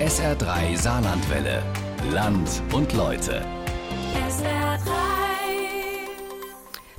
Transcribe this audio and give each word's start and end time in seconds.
SR3 0.00 0.76
Saarlandwelle. 0.76 1.62
Land 2.10 2.62
und 2.72 2.92
Leute. 2.94 3.46
SR3. 4.28 4.90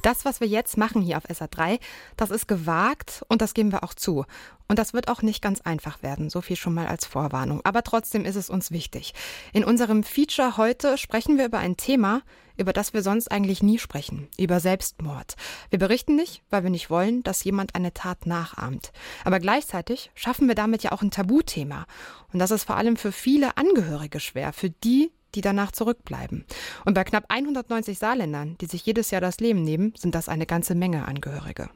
Das, 0.01 0.23
was 0.23 0.39
wir 0.39 0.47
jetzt 0.47 0.77
machen 0.77 1.01
hier 1.01 1.17
auf 1.17 1.25
SA3, 1.25 1.79
das 2.15 2.31
ist 2.31 2.47
gewagt 2.47 3.25
und 3.27 3.41
das 3.41 3.53
geben 3.53 3.73
wir 3.73 3.83
auch 3.83 3.93
zu. 3.95 4.23
Und 4.69 4.79
das 4.79 4.93
wird 4.93 5.09
auch 5.09 5.21
nicht 5.21 5.41
ganz 5.41 5.59
einfach 5.59 6.03
werden, 6.03 6.29
so 6.29 6.39
viel 6.39 6.55
schon 6.55 6.73
mal 6.73 6.87
als 6.87 7.05
Vorwarnung. 7.05 7.59
Aber 7.65 7.83
trotzdem 7.83 8.23
ist 8.23 8.37
es 8.37 8.49
uns 8.49 8.71
wichtig. 8.71 9.13
In 9.51 9.65
unserem 9.65 10.03
Feature 10.03 10.55
heute 10.55 10.97
sprechen 10.97 11.37
wir 11.37 11.47
über 11.47 11.59
ein 11.59 11.75
Thema, 11.75 12.21
über 12.57 12.73
das 12.73 12.93
wir 12.93 13.01
sonst 13.01 13.31
eigentlich 13.31 13.63
nie 13.63 13.79
sprechen, 13.79 14.27
über 14.37 14.59
Selbstmord. 14.59 15.35
Wir 15.69 15.79
berichten 15.79 16.15
nicht, 16.15 16.43
weil 16.49 16.63
wir 16.63 16.69
nicht 16.69 16.89
wollen, 16.89 17.23
dass 17.23 17.43
jemand 17.43 17.75
eine 17.75 17.93
Tat 17.93 18.25
nachahmt. 18.25 18.91
Aber 19.23 19.39
gleichzeitig 19.39 20.11
schaffen 20.15 20.47
wir 20.47 20.55
damit 20.55 20.83
ja 20.83 20.91
auch 20.91 21.01
ein 21.01 21.11
Tabuthema. 21.11 21.85
Und 22.31 22.39
das 22.39 22.51
ist 22.51 22.63
vor 22.63 22.77
allem 22.77 22.97
für 22.97 23.11
viele 23.11 23.57
Angehörige 23.57 24.19
schwer, 24.19 24.53
für 24.53 24.69
die, 24.69 25.11
die 25.35 25.41
danach 25.41 25.71
zurückbleiben. 25.71 26.45
Und 26.85 26.93
bei 26.93 27.03
knapp 27.03 27.25
190 27.29 27.99
Saarländern, 27.99 28.57
die 28.59 28.65
sich 28.65 28.85
jedes 28.85 29.11
Jahr 29.11 29.21
das 29.21 29.39
Leben 29.39 29.63
nehmen, 29.63 29.93
sind 29.97 30.15
das 30.15 30.29
eine 30.29 30.45
ganze 30.45 30.75
Menge 30.75 31.07
Angehörige. 31.07 31.69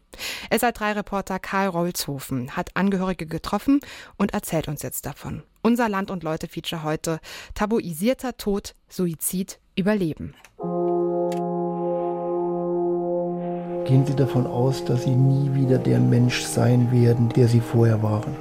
SR3-Reporter 0.50 1.40
Karl 1.40 1.68
Rolzhofen 1.68 2.56
hat 2.56 2.76
Angehörige 2.76 3.26
getroffen 3.26 3.82
und 4.18 4.34
erzählt 4.34 4.68
uns 4.68 4.82
jetzt 4.82 5.06
davon. 5.06 5.44
Unser 5.62 5.90
Land- 5.90 6.12
und 6.12 6.24
Leute-Feature 6.24 6.84
heute: 6.84 7.20
Tabuisierter 7.54 8.38
Tod, 8.38 8.76
Suizid, 8.88 9.60
Überleben. 9.76 10.36
Gehen 13.90 14.06
Sie 14.06 14.16
davon 14.16 14.46
aus, 14.46 14.86
dass 14.86 15.06
Sie 15.06 15.16
nie 15.16 15.52
wieder 15.56 15.80
der 15.80 15.98
Mensch 15.98 16.44
sein 16.44 16.92
werden, 16.92 17.28
der 17.30 17.48
Sie 17.48 17.60
vorher 17.60 18.04
waren. 18.04 18.36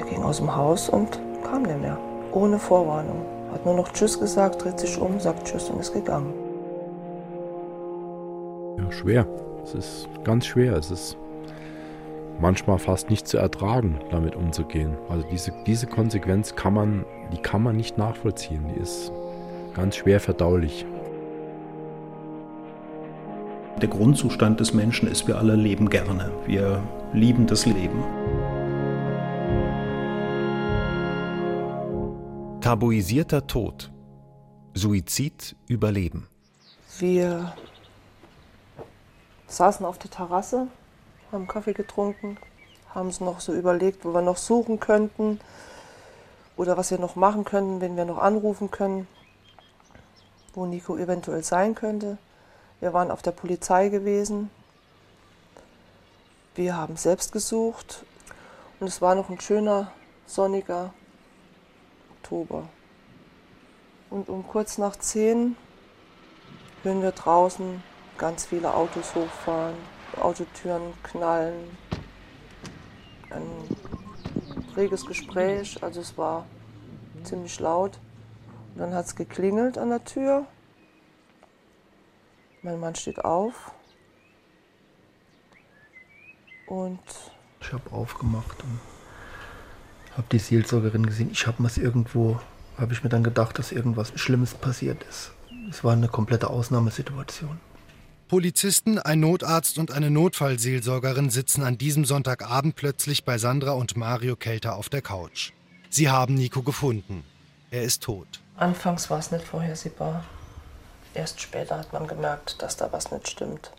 Er 0.00 0.04
ging 0.06 0.20
aus 0.24 0.38
dem 0.38 0.56
Haus 0.56 0.88
und 0.88 1.20
kam 1.44 1.62
nicht 1.62 1.80
mehr. 1.80 1.96
Ohne 2.32 2.58
Vorwarnung. 2.58 3.22
Hat 3.52 3.64
nur 3.64 3.76
noch 3.76 3.92
Tschüss 3.92 4.18
gesagt, 4.18 4.64
dreht 4.64 4.80
sich 4.80 5.00
um, 5.00 5.20
sagt 5.20 5.44
Tschüss 5.44 5.70
und 5.70 5.78
ist 5.78 5.92
gegangen. 5.92 6.34
Ja, 8.78 8.90
schwer. 8.90 9.28
Es 9.62 9.74
ist 9.74 10.08
ganz 10.24 10.46
schwer. 10.46 10.72
Es 10.72 10.90
ist 10.90 11.16
manchmal 12.40 12.80
fast 12.80 13.10
nicht 13.10 13.28
zu 13.28 13.38
ertragen, 13.38 14.00
damit 14.10 14.34
umzugehen. 14.34 14.96
Also 15.08 15.24
diese, 15.30 15.52
diese 15.68 15.86
Konsequenz 15.86 16.56
kann 16.56 16.74
man, 16.74 17.04
die 17.32 17.38
kann 17.38 17.62
man 17.62 17.76
nicht 17.76 17.96
nachvollziehen. 17.96 18.64
Die 18.74 18.80
ist 18.80 19.12
ganz 19.72 19.94
schwer 19.94 20.18
verdaulich. 20.18 20.84
Der 23.82 23.88
Grundzustand 23.88 24.60
des 24.60 24.72
Menschen 24.72 25.08
ist, 25.08 25.26
wir 25.26 25.38
alle 25.38 25.56
leben 25.56 25.90
gerne. 25.90 26.30
Wir 26.46 26.80
lieben 27.12 27.48
das 27.48 27.66
Leben. 27.66 28.04
Tabuisierter 32.60 33.48
Tod. 33.48 33.90
Suizid, 34.72 35.56
Überleben. 35.66 36.28
Wir 37.00 37.54
saßen 39.48 39.84
auf 39.84 39.98
der 39.98 40.12
Terrasse, 40.12 40.68
haben 41.32 41.48
Kaffee 41.48 41.72
getrunken, 41.72 42.38
haben 42.94 43.08
es 43.08 43.20
noch 43.20 43.40
so 43.40 43.52
überlegt, 43.52 44.04
wo 44.04 44.14
wir 44.14 44.22
noch 44.22 44.36
suchen 44.36 44.78
könnten 44.78 45.40
oder 46.56 46.76
was 46.76 46.92
wir 46.92 47.00
noch 47.00 47.16
machen 47.16 47.44
könnten, 47.44 47.80
wenn 47.80 47.96
wir 47.96 48.04
noch 48.04 48.18
anrufen 48.18 48.70
können, 48.70 49.08
wo 50.54 50.66
Nico 50.66 50.96
eventuell 50.96 51.42
sein 51.42 51.74
könnte. 51.74 52.18
Wir 52.82 52.92
waren 52.92 53.12
auf 53.12 53.22
der 53.22 53.30
Polizei 53.30 53.90
gewesen. 53.90 54.50
Wir 56.56 56.76
haben 56.76 56.96
selbst 56.96 57.30
gesucht 57.30 58.04
und 58.80 58.88
es 58.88 59.00
war 59.00 59.14
noch 59.14 59.30
ein 59.30 59.38
schöner, 59.38 59.92
sonniger 60.26 60.92
Oktober. 62.16 62.68
Und 64.10 64.28
um 64.28 64.44
kurz 64.48 64.78
nach 64.78 64.96
zehn 64.96 65.54
hören 66.82 67.02
wir 67.02 67.12
draußen 67.12 67.84
ganz 68.18 68.46
viele 68.46 68.74
Autos 68.74 69.14
hochfahren, 69.14 69.76
Autotüren 70.20 70.92
knallen. 71.04 71.76
Ein 73.30 73.46
reges 74.76 75.06
Gespräch, 75.06 75.80
also 75.84 76.00
es 76.00 76.18
war 76.18 76.46
ziemlich 77.22 77.60
laut. 77.60 78.00
Und 78.74 78.80
dann 78.80 78.92
hat 78.92 79.06
es 79.06 79.14
geklingelt 79.14 79.78
an 79.78 79.90
der 79.90 80.04
Tür. 80.04 80.46
Mein 82.62 82.78
Mann 82.80 82.94
steht 82.94 83.24
auf. 83.24 83.72
Und 86.66 87.00
Ich 87.60 87.72
habe 87.72 87.90
aufgemacht 87.92 88.56
und 88.62 88.80
habe 90.16 90.26
die 90.32 90.38
Seelsorgerin 90.38 91.06
gesehen. 91.06 91.30
Ich 91.32 91.46
habe 91.46 91.62
mir 91.62 91.70
irgendwo, 91.76 92.40
habe 92.78 92.92
ich 92.92 93.02
mir 93.02 93.10
dann 93.10 93.24
gedacht, 93.24 93.58
dass 93.58 93.72
irgendwas 93.72 94.12
Schlimmes 94.18 94.54
passiert 94.54 95.04
ist. 95.08 95.32
Es 95.70 95.84
war 95.84 95.92
eine 95.92 96.08
komplette 96.08 96.50
Ausnahmesituation. 96.50 97.60
Polizisten, 98.28 98.98
ein 98.98 99.20
Notarzt 99.20 99.78
und 99.78 99.90
eine 99.90 100.10
Notfallseelsorgerin 100.10 101.28
sitzen 101.30 101.62
an 101.62 101.76
diesem 101.76 102.04
Sonntagabend 102.06 102.76
plötzlich 102.76 103.24
bei 103.24 103.36
Sandra 103.38 103.72
und 103.72 103.96
Mario 103.96 104.36
Kelter 104.36 104.76
auf 104.76 104.88
der 104.88 105.02
Couch. 105.02 105.52
Sie 105.90 106.08
haben 106.08 106.34
Nico 106.34 106.62
gefunden. 106.62 107.24
Er 107.70 107.82
ist 107.82 108.02
tot. 108.02 108.40
anfangs 108.56 109.10
war 109.10 109.18
es 109.18 109.30
nicht 109.30 109.44
vorhersehbar. 109.44 110.24
Erst 111.14 111.40
später 111.40 111.78
hat 111.78 111.92
man 111.92 112.06
gemerkt, 112.06 112.62
dass 112.62 112.76
da 112.76 112.88
was 112.92 113.10
nicht 113.12 113.28
stimmt. 113.28 113.72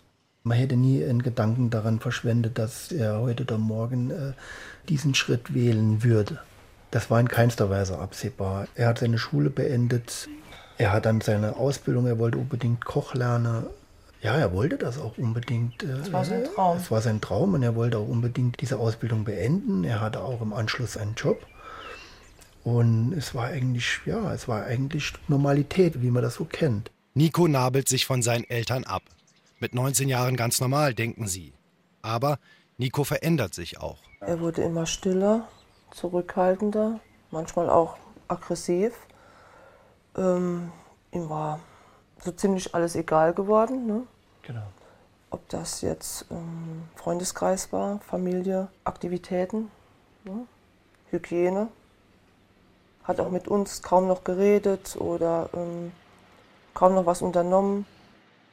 Man 0.44 0.57
hätte 0.57 0.75
nie 0.75 1.03
einen 1.03 1.23
Gedanken 1.23 1.69
daran 1.69 1.99
verschwendet, 1.99 2.57
dass 2.59 2.91
er 2.91 3.19
heute 3.21 3.44
oder 3.44 3.57
morgen 3.57 4.11
äh, 4.11 4.33
diesen 4.89 5.16
Schritt 5.16 5.53
wählen 5.53 6.03
würde. 6.03 6.39
Das 6.91 7.09
war 7.09 7.19
in 7.19 7.29
keinster 7.29 7.69
Weise 7.69 7.97
absehbar. 7.97 8.67
Er 8.75 8.89
hat 8.89 8.99
seine 8.99 9.17
Schule 9.17 9.49
beendet. 9.49 10.27
Er 10.77 10.91
hat 10.91 11.05
dann 11.05 11.21
seine 11.21 11.55
Ausbildung, 11.55 12.05
er 12.07 12.19
wollte 12.19 12.38
unbedingt 12.38 12.83
Koch 12.83 13.13
lernen. 13.13 13.65
Ja, 14.21 14.35
er 14.35 14.53
wollte 14.53 14.77
das 14.77 15.00
auch 15.00 15.17
unbedingt. 15.17 15.81
äh, 15.83 15.88
Das 16.00 16.11
war 16.13 16.25
sein 16.25 16.44
Traum. 16.53 16.77
Es 16.77 16.91
war 16.91 17.01
sein 17.01 17.21
Traum 17.21 17.53
und 17.53 17.63
er 17.63 17.75
wollte 17.75 17.97
auch 17.97 18.07
unbedingt 18.07 18.59
diese 18.61 18.77
Ausbildung 18.77 19.23
beenden. 19.23 19.83
Er 19.83 20.01
hatte 20.01 20.21
auch 20.21 20.41
im 20.41 20.53
Anschluss 20.53 20.97
einen 20.97 21.15
Job. 21.15 21.45
Und 22.63 23.13
es 23.17 23.35
war 23.35 23.47
eigentlich, 23.47 24.00
ja, 24.05 24.33
es 24.33 24.47
war 24.47 24.63
eigentlich 24.65 25.13
Normalität, 25.27 26.01
wie 26.01 26.11
man 26.11 26.23
das 26.23 26.35
so 26.35 26.45
kennt. 26.45 26.91
Nico 27.16 27.47
nabelt 27.47 27.88
sich 27.88 28.07
von 28.07 28.24
seinen 28.24 28.44
Eltern 28.50 28.85
ab. 28.85 29.03
Mit 29.59 29.75
19 29.75 30.09
Jahren 30.09 30.35
ganz 30.35 30.59
normal, 30.59 30.96
denken 30.96 31.28
sie. 31.28 31.53
Aber 32.01 32.40
Nico 32.78 33.03
verändert 33.03 33.53
sich 33.53 33.79
auch. 33.79 34.00
Er 34.19 34.40
wurde 34.40 34.63
immer 34.63 34.88
stiller, 34.88 35.47
zurückhaltender, 35.91 37.00
manchmal 37.29 37.69
auch 37.69 37.97
aggressiv. 38.28 38.94
Ähm, 40.18 40.72
ihm 41.12 41.29
war 41.29 41.59
so 42.24 42.31
ziemlich 42.31 42.74
alles 42.74 42.96
egal 42.96 43.34
geworden. 43.34 43.85
Ne? 43.85 44.07
Genau. 44.41 44.66
Ob 45.30 45.47
das 45.50 45.81
jetzt 45.81 46.25
ähm, 46.31 46.84
Freundeskreis 46.95 47.72
war, 47.72 48.00
Familie, 48.00 48.69
Aktivitäten, 48.85 49.69
ne? 50.24 50.47
Hygiene. 51.12 51.68
Hat 53.03 53.19
auch 53.19 53.30
mit 53.30 53.47
uns 53.47 53.84
kaum 53.84 54.07
noch 54.07 54.24
geredet 54.24 54.95
oder 54.95 55.50
ähm, 55.53 55.91
kaum 56.73 56.95
noch 56.95 57.06
was 57.06 57.22
unternommen. 57.22 57.85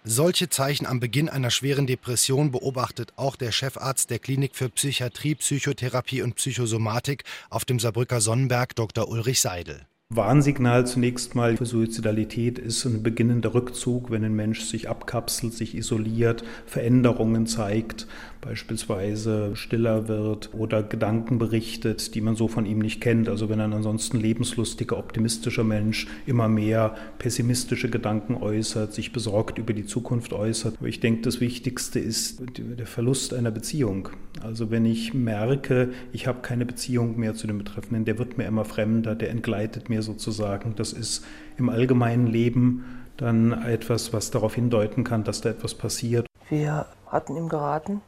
Solche 0.05 0.49
Zeichen 0.49 0.87
am 0.87 0.99
Beginn 0.99 1.29
einer 1.29 1.51
schweren 1.51 1.87
Depression 1.87 2.53
beobachtet 2.53 3.13
auch 3.17 3.37
der 3.37 3.53
Chefarzt 3.53 4.09
der 4.09 4.19
Klinik 4.19 4.57
für 4.57 4.71
Psychiatrie, 4.71 5.35
Psychotherapie 5.35 6.23
und 6.23 6.37
Psychosomatik 6.37 7.25
auf 7.51 7.67
dem 7.67 7.79
Saarbrücker 7.79 8.23
Sonnenberg, 8.23 8.75
Dr. 8.77 9.09
Ulrich 9.09 9.43
Seidel. 9.43 9.83
Warnsignal 10.13 10.89
zunächst 10.89 11.37
mal 11.37 11.57
für 11.57 11.67
Suizidalität 11.67 12.59
ist 12.59 12.85
ein 12.85 13.05
beginnender 13.05 13.55
Rückzug, 13.55 14.11
wenn 14.11 14.25
ein 14.25 14.35
Mensch 14.35 14.63
sich 14.63 14.89
abkapselt, 14.89 15.55
sich 15.55 15.77
isoliert, 15.77 16.43
Veränderungen 16.67 17.47
zeigt, 17.47 18.09
beispielsweise 18.41 19.55
stiller 19.55 20.09
wird 20.09 20.55
oder 20.55 20.83
Gedanken 20.83 21.39
berichtet, 21.39 22.15
die 22.15 22.21
man 22.21 22.37
so 22.37 22.49
von 22.49 22.67
ihm 22.67 22.79
nicht 22.79 23.01
kennt. 23.01 23.29
Also 23.29 23.49
wenn 23.49 23.61
ein 23.61 23.73
ansonsten 23.73 24.19
lebenslustiger, 24.19 24.97
optimistischer 24.97 25.65
Mensch 25.65 26.07
immer 26.27 26.49
mehr 26.49 26.95
pessimistische 27.19 27.91
Gedanken 27.91 28.35
äußert, 28.35 28.93
sich 28.93 29.13
besorgt 29.13 29.59
über 29.59 29.73
die 29.73 29.85
Zukunft 29.85 30.33
äußert. 30.33 30.77
Aber 30.79 30.89
ich 30.89 31.01
denke, 31.01 31.23
das 31.23 31.41
Wichtigste 31.41 31.99
ist 31.99 32.43
der 32.59 32.87
Verlust 32.87 33.35
einer 33.35 33.51
Beziehung. 33.51 34.09
Also 34.43 34.71
wenn 34.71 34.87
ich 34.87 35.13
merke, 35.13 35.91
ich 36.13 36.27
habe 36.27 36.41
keine 36.41 36.65
Beziehung 36.65 37.19
mehr 37.19 37.35
zu 37.35 37.47
dem 37.47 37.59
Betreffenden, 37.59 38.05
der 38.05 38.19
wird 38.19 38.39
mir 38.39 38.45
immer 38.45 38.65
fremder, 38.65 39.15
der 39.15 39.31
entgleitet 39.31 39.89
mir 39.89 40.03
sozusagen. 40.03 40.75
Das 40.77 40.93
ist 40.93 41.25
im 41.59 41.69
allgemeinen 41.69 42.27
Leben 42.27 42.85
dann 43.17 43.53
etwas, 43.53 44.13
was 44.15 44.31
darauf 44.31 44.55
hindeuten 44.55 45.05
kann, 45.05 45.25
dass 45.25 45.43
da 45.43 45.51
etwas 45.51 45.75
passiert. 45.75 46.27
Wir 46.49 46.87
hatten 47.07 47.37
ihm 47.37 47.49
geraten, 47.49 48.01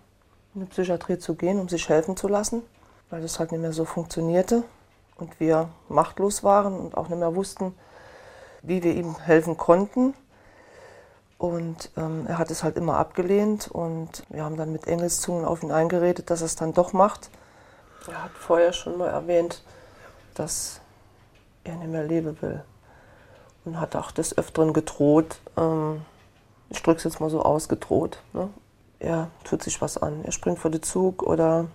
in 0.54 0.62
die 0.62 0.66
Psychiatrie 0.66 1.18
zu 1.18 1.34
gehen, 1.34 1.58
um 1.58 1.68
sich 1.68 1.88
helfen 1.88 2.16
zu 2.16 2.28
lassen, 2.28 2.62
weil 3.10 3.22
das 3.22 3.38
halt 3.38 3.52
nicht 3.52 3.60
mehr 3.60 3.72
so 3.72 3.84
funktionierte 3.84 4.64
und 5.16 5.40
wir 5.40 5.68
machtlos 5.88 6.44
waren 6.44 6.74
und 6.78 6.96
auch 6.96 7.08
nicht 7.08 7.18
mehr 7.18 7.34
wussten, 7.34 7.74
wie 8.62 8.82
wir 8.82 8.94
ihm 8.94 9.18
helfen 9.18 9.56
konnten. 9.56 10.14
Und 11.38 11.90
ähm, 11.96 12.26
er 12.28 12.38
hat 12.38 12.50
es 12.50 12.62
halt 12.62 12.76
immer 12.76 12.98
abgelehnt 12.98 13.68
und 13.68 14.24
wir 14.28 14.44
haben 14.44 14.56
dann 14.56 14.72
mit 14.72 14.86
Engelszungen 14.86 15.44
auf 15.44 15.62
ihn 15.62 15.72
eingeredet, 15.72 16.30
dass 16.30 16.40
er 16.40 16.46
es 16.46 16.54
dann 16.56 16.72
doch 16.72 16.92
macht. 16.92 17.30
Er 18.08 18.24
hat 18.24 18.30
vorher 18.32 18.72
schon 18.72 18.98
mal 18.98 19.08
erwähnt, 19.08 19.62
dass 20.34 20.80
er 21.64 21.76
nicht 21.76 21.90
mehr 21.90 22.04
leben 22.04 22.40
will. 22.42 22.62
Und 23.64 23.80
hat 23.80 23.96
auch 23.96 24.10
des 24.10 24.36
Öfteren 24.36 24.72
gedroht, 24.72 25.40
ähm, 25.56 26.02
ich 26.70 26.82
drücke 26.82 26.98
es 26.98 27.04
jetzt 27.04 27.20
mal 27.20 27.30
so 27.30 27.42
aus, 27.42 27.68
gedroht. 27.68 28.18
Ne? 28.32 28.48
Er 29.02 29.30
tut 29.42 29.64
sich 29.64 29.80
was 29.80 29.98
an. 29.98 30.24
Er 30.24 30.30
springt 30.30 30.60
vor 30.60 30.70
den 30.70 30.82
Zug 30.82 31.24
oder 31.24 31.66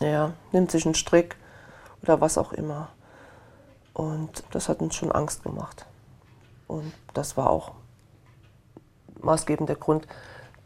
er 0.00 0.32
nimmt 0.52 0.70
sich 0.70 0.86
einen 0.86 0.94
Strick 0.94 1.36
oder 2.02 2.22
was 2.22 2.38
auch 2.38 2.54
immer. 2.54 2.88
Und 3.92 4.44
das 4.52 4.70
hat 4.70 4.80
uns 4.80 4.94
schon 4.94 5.12
Angst 5.12 5.42
gemacht. 5.42 5.84
Und 6.66 6.94
das 7.12 7.36
war 7.36 7.50
auch 7.50 7.72
maßgebender 9.20 9.74
Grund, 9.74 10.06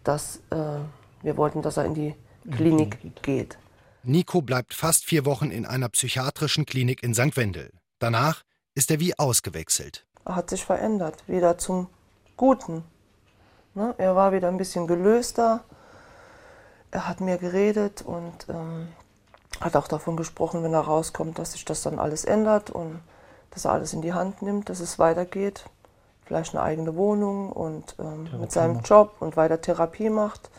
dass 0.04 0.36
äh, 0.50 0.78
wir 1.22 1.36
wollten, 1.36 1.62
dass 1.62 1.78
er 1.78 1.84
in 1.84 1.94
die 1.94 2.14
Klinik 2.48 3.22
geht. 3.22 3.58
Nico 4.04 4.40
bleibt 4.40 4.74
fast 4.74 5.04
vier 5.04 5.24
Wochen 5.24 5.50
in 5.50 5.66
einer 5.66 5.88
psychiatrischen 5.88 6.64
Klinik 6.64 7.02
in 7.02 7.14
St. 7.14 7.36
Wendel. 7.36 7.72
Danach 7.98 8.42
ist 8.74 8.90
er 8.92 9.00
wie 9.00 9.18
ausgewechselt. 9.18 10.06
Er 10.24 10.36
hat 10.36 10.50
sich 10.50 10.64
verändert, 10.64 11.24
wieder 11.26 11.58
zum 11.58 11.88
Guten. 12.36 12.84
Ne? 13.74 13.94
Er 13.98 14.14
war 14.14 14.32
wieder 14.32 14.48
ein 14.48 14.58
bisschen 14.58 14.86
gelöster. 14.86 15.64
Er 16.92 17.08
hat 17.08 17.20
mir 17.20 17.38
geredet 17.38 18.02
und 18.02 18.48
ähm, 18.48 18.88
hat 19.60 19.76
auch 19.76 19.88
davon 19.88 20.16
gesprochen, 20.16 20.62
wenn 20.62 20.74
er 20.74 20.80
rauskommt, 20.80 21.38
dass 21.38 21.52
sich 21.52 21.64
das 21.64 21.82
dann 21.82 21.98
alles 21.98 22.24
ändert 22.24 22.70
und 22.70 23.00
dass 23.50 23.64
er 23.64 23.72
alles 23.72 23.92
in 23.92 24.02
die 24.02 24.12
Hand 24.12 24.42
nimmt, 24.42 24.68
dass 24.68 24.80
es 24.80 24.98
weitergeht. 24.98 25.64
Vielleicht 26.24 26.54
eine 26.54 26.62
eigene 26.62 26.94
Wohnung 26.94 27.50
und 27.50 27.96
ähm, 27.98 28.28
mit 28.40 28.52
seinem 28.52 28.76
macht. 28.76 28.88
Job 28.88 29.16
und 29.20 29.36
weiter 29.36 29.60
Therapie 29.60 30.08
macht. 30.08 30.50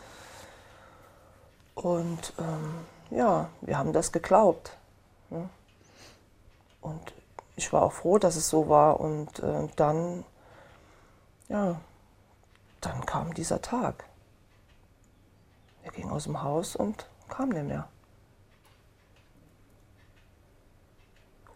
Und 1.74 2.32
ähm, 2.38 3.16
ja, 3.16 3.48
wir 3.60 3.78
haben 3.78 3.92
das 3.92 4.12
geglaubt. 4.12 4.76
Ne? 5.30 5.48
Und 6.80 7.12
ich 7.56 7.72
war 7.72 7.82
auch 7.82 7.92
froh, 7.92 8.18
dass 8.18 8.36
es 8.36 8.48
so 8.48 8.68
war. 8.68 9.00
Und 9.00 9.38
äh, 9.40 9.68
dann, 9.76 10.24
ja, 11.48 11.80
dann 12.80 13.06
kam 13.06 13.34
dieser 13.34 13.62
Tag. 13.62 14.04
Er 15.84 15.92
ging 15.92 16.08
aus 16.08 16.24
dem 16.24 16.42
Haus 16.42 16.74
und 16.74 17.06
kam 17.28 17.50
nicht 17.50 17.66
mehr. 17.66 17.88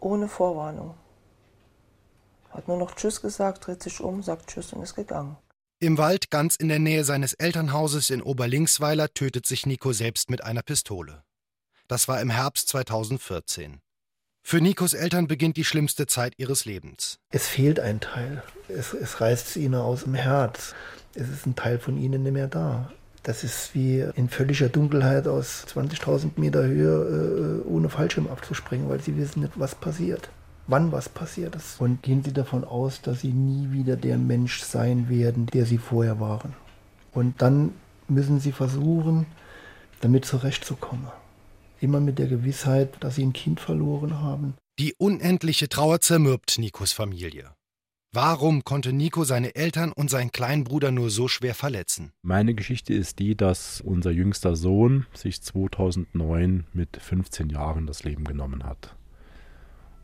Ohne 0.00 0.28
Vorwarnung. 0.28 0.94
Hat 2.50 2.68
nur 2.68 2.76
noch 2.76 2.94
Tschüss 2.94 3.20
gesagt, 3.20 3.66
dreht 3.66 3.82
sich 3.82 4.00
um, 4.00 4.22
sagt 4.22 4.48
Tschüss 4.48 4.72
und 4.72 4.82
ist 4.82 4.94
gegangen. 4.94 5.36
Im 5.80 5.96
Wald 5.96 6.30
ganz 6.30 6.56
in 6.56 6.68
der 6.68 6.78
Nähe 6.78 7.04
seines 7.04 7.34
Elternhauses 7.34 8.10
in 8.10 8.22
Oberlinksweiler 8.22 9.08
tötet 9.14 9.46
sich 9.46 9.64
Nico 9.64 9.92
selbst 9.92 10.30
mit 10.30 10.44
einer 10.44 10.62
Pistole. 10.62 11.22
Das 11.86 12.06
war 12.06 12.20
im 12.20 12.30
Herbst 12.30 12.68
2014. 12.68 13.80
Für 14.42 14.60
Nikos 14.60 14.92
Eltern 14.92 15.26
beginnt 15.26 15.56
die 15.56 15.64
schlimmste 15.64 16.06
Zeit 16.06 16.34
ihres 16.36 16.64
Lebens. 16.64 17.18
Es 17.30 17.46
fehlt 17.46 17.80
ein 17.80 18.00
Teil. 18.00 18.42
Es, 18.68 18.92
es 18.92 19.20
reißt 19.20 19.56
ihnen 19.56 19.76
aus 19.76 20.04
dem 20.04 20.14
Herz. 20.14 20.74
Es 21.14 21.28
ist 21.28 21.46
ein 21.46 21.56
Teil 21.56 21.78
von 21.78 21.96
ihnen 21.96 22.22
nicht 22.22 22.32
mehr 22.32 22.48
da. 22.48 22.92
Das 23.28 23.44
ist 23.44 23.74
wie 23.74 24.06
in 24.14 24.30
völliger 24.30 24.70
Dunkelheit 24.70 25.28
aus 25.28 25.66
20.000 25.68 26.30
Meter 26.36 26.62
Höhe 26.64 27.62
äh, 27.62 27.68
ohne 27.68 27.90
Fallschirm 27.90 28.26
abzuspringen, 28.26 28.88
weil 28.88 29.02
sie 29.02 29.18
wissen 29.18 29.42
nicht, 29.42 29.52
was 29.56 29.74
passiert 29.74 30.30
wann 30.68 30.92
was 30.92 31.08
passiert 31.08 31.56
ist. 31.56 31.80
Und 31.80 32.02
gehen 32.02 32.22
Sie 32.22 32.32
davon 32.32 32.62
aus, 32.62 33.02
dass 33.02 33.22
Sie 33.22 33.32
nie 33.32 33.72
wieder 33.72 33.96
der 33.96 34.18
Mensch 34.18 34.62
sein 34.62 35.08
werden, 35.08 35.46
der 35.46 35.66
Sie 35.66 35.78
vorher 35.78 36.20
waren. 36.20 36.54
Und 37.12 37.42
dann 37.42 37.72
müssen 38.06 38.38
Sie 38.38 38.52
versuchen, 38.52 39.26
damit 40.00 40.24
zurechtzukommen. 40.24 41.08
Immer 41.80 42.00
mit 42.00 42.18
der 42.18 42.26
Gewissheit, 42.26 42.90
dass 43.00 43.16
Sie 43.16 43.24
ein 43.24 43.32
Kind 43.32 43.60
verloren 43.60 44.20
haben. 44.20 44.54
Die 44.78 44.94
unendliche 44.98 45.68
Trauer 45.68 46.00
zermürbt 46.00 46.58
Nikos 46.58 46.92
Familie. 46.92 47.50
Warum 48.14 48.64
konnte 48.64 48.94
Nico 48.94 49.24
seine 49.24 49.54
Eltern 49.54 49.92
und 49.92 50.08
seinen 50.08 50.32
kleinen 50.32 50.64
Bruder 50.64 50.90
nur 50.90 51.10
so 51.10 51.28
schwer 51.28 51.54
verletzen? 51.54 52.12
Meine 52.22 52.54
Geschichte 52.54 52.94
ist 52.94 53.18
die, 53.18 53.36
dass 53.36 53.82
unser 53.82 54.10
jüngster 54.10 54.56
Sohn 54.56 55.04
sich 55.12 55.42
2009 55.42 56.66
mit 56.72 56.96
15 56.96 57.50
Jahren 57.50 57.86
das 57.86 58.04
Leben 58.04 58.24
genommen 58.24 58.64
hat. 58.64 58.96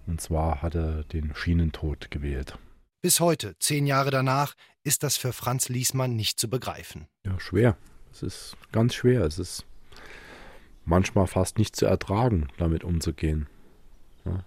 Und 0.06 0.20
zwar 0.20 0.60
hat 0.60 0.74
er 0.74 1.04
den 1.04 1.34
Schienentod 1.34 2.10
gewählt. 2.10 2.58
Bis 3.00 3.20
heute, 3.20 3.56
zehn 3.58 3.86
Jahre 3.86 4.10
danach, 4.10 4.54
ist 4.82 5.02
das 5.02 5.16
für 5.16 5.32
Franz 5.32 5.70
Liesmann 5.70 6.14
nicht 6.14 6.38
zu 6.38 6.50
begreifen. 6.50 7.06
Ja, 7.24 7.40
schwer. 7.40 7.78
Es 8.12 8.22
ist 8.22 8.56
ganz 8.70 8.92
schwer. 8.92 9.22
Es 9.22 9.38
ist 9.38 9.64
manchmal 10.84 11.26
fast 11.26 11.56
nicht 11.56 11.74
zu 11.74 11.86
ertragen, 11.86 12.48
damit 12.58 12.84
umzugehen. 12.84 13.46
Ja, 14.26 14.44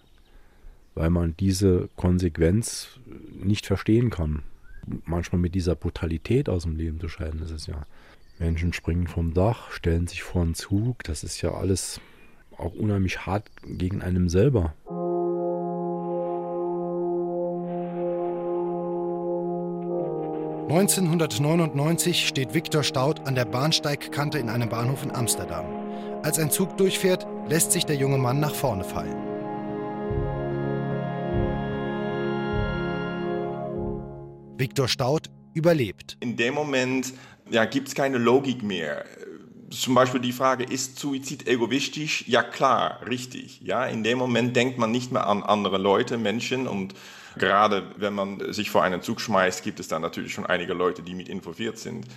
weil 0.98 1.09
man 1.12 1.38
diese 1.38 1.89
Konsequenz 1.95 3.00
nicht 3.44 3.66
verstehen 3.66 4.10
kann. 4.10 4.44
Manchmal 5.06 5.42
mit 5.42 5.56
dieser 5.56 5.75
Brutalität 5.75 6.50
aus 6.50 6.63
dem 6.63 6.75
Leben 6.75 7.00
zu 7.00 7.10
scheiden, 7.10 7.42
ist 7.42 7.51
es 7.51 7.68
ja. 7.68 7.86
Menschen 8.39 8.72
springen 8.72 9.07
vom 9.07 9.34
Dach, 9.34 9.72
stellen 9.72 10.07
sich 10.07 10.24
vor 10.24 10.44
einen 10.44 10.54
Zug. 10.54 11.04
Das 11.04 11.24
ist 11.24 11.42
ja 11.42 11.51
alles 11.51 12.00
auch 12.57 12.74
unheimlich 12.74 13.25
hart 13.25 13.50
gegen 13.66 14.01
einem 14.01 14.30
selber. 14.30 14.74
1999 20.69 22.28
steht 22.28 22.54
Viktor 22.54 22.83
Staud 22.83 23.25
an 23.25 23.36
der 23.36 23.45
Bahnsteigkante 23.45 24.38
in 24.38 24.50
einem 24.50 24.68
Bahnhof 24.69 25.01
in 25.04 25.16
Amsterdam. 25.16 25.66
Als 26.24 26.40
ein 26.40 26.51
Zug 26.51 26.75
durchfährt, 26.78 27.25
lässt 27.48 27.72
sich 27.72 27.86
der 27.86 27.95
junge 27.95 28.18
Mann 28.18 28.42
nach 28.42 28.54
vorne 28.54 28.83
fallen. 28.83 29.37
Viktor 34.57 34.88
Staud 34.88 35.30
überlebt. 35.54 36.18
In 36.19 36.36
dem 36.36 36.54
Moment 36.54 37.13
ja, 37.50 37.65
gibt 37.65 37.88
es 37.88 37.95
keine 37.95 38.18
Logik 38.18 38.63
mehr. 38.63 39.06
Zum 39.69 39.95
Beispiel 39.95 40.21
die 40.21 40.31
Frage, 40.31 40.63
ist 40.63 40.98
Suizid 41.00 41.48
egoistisch? 41.48 42.24
Ja 42.27 42.42
klar, 42.42 43.01
richtig. 43.07 43.62
Ja, 43.62 43.86
in 43.86 44.04
dem 44.04 44.18
Moment 44.18 44.56
denkt 44.56 44.77
man 44.77 44.92
nicht 44.92 45.12
mehr 45.12 45.27
an 45.27 45.44
andere 45.44 45.77
Leute, 45.77 46.18
Menschen 46.18 46.68
und 46.68 46.94
Gerade 47.38 47.92
wenn 47.98 48.13
man 48.13 48.51
sich 48.51 48.69
vor 48.69 48.83
einen 48.83 49.01
Zug 49.01 49.21
schmeißt, 49.21 49.63
gibt 49.63 49.80
es 49.80 49.88
dann 49.88 50.01
natürlich 50.01 50.33
schon 50.33 50.45
einige 50.45 50.74
Leute, 50.74 51.01
die 51.01 51.13
mit 51.13 51.30
involviert 51.30 51.77
sind. 51.77 52.07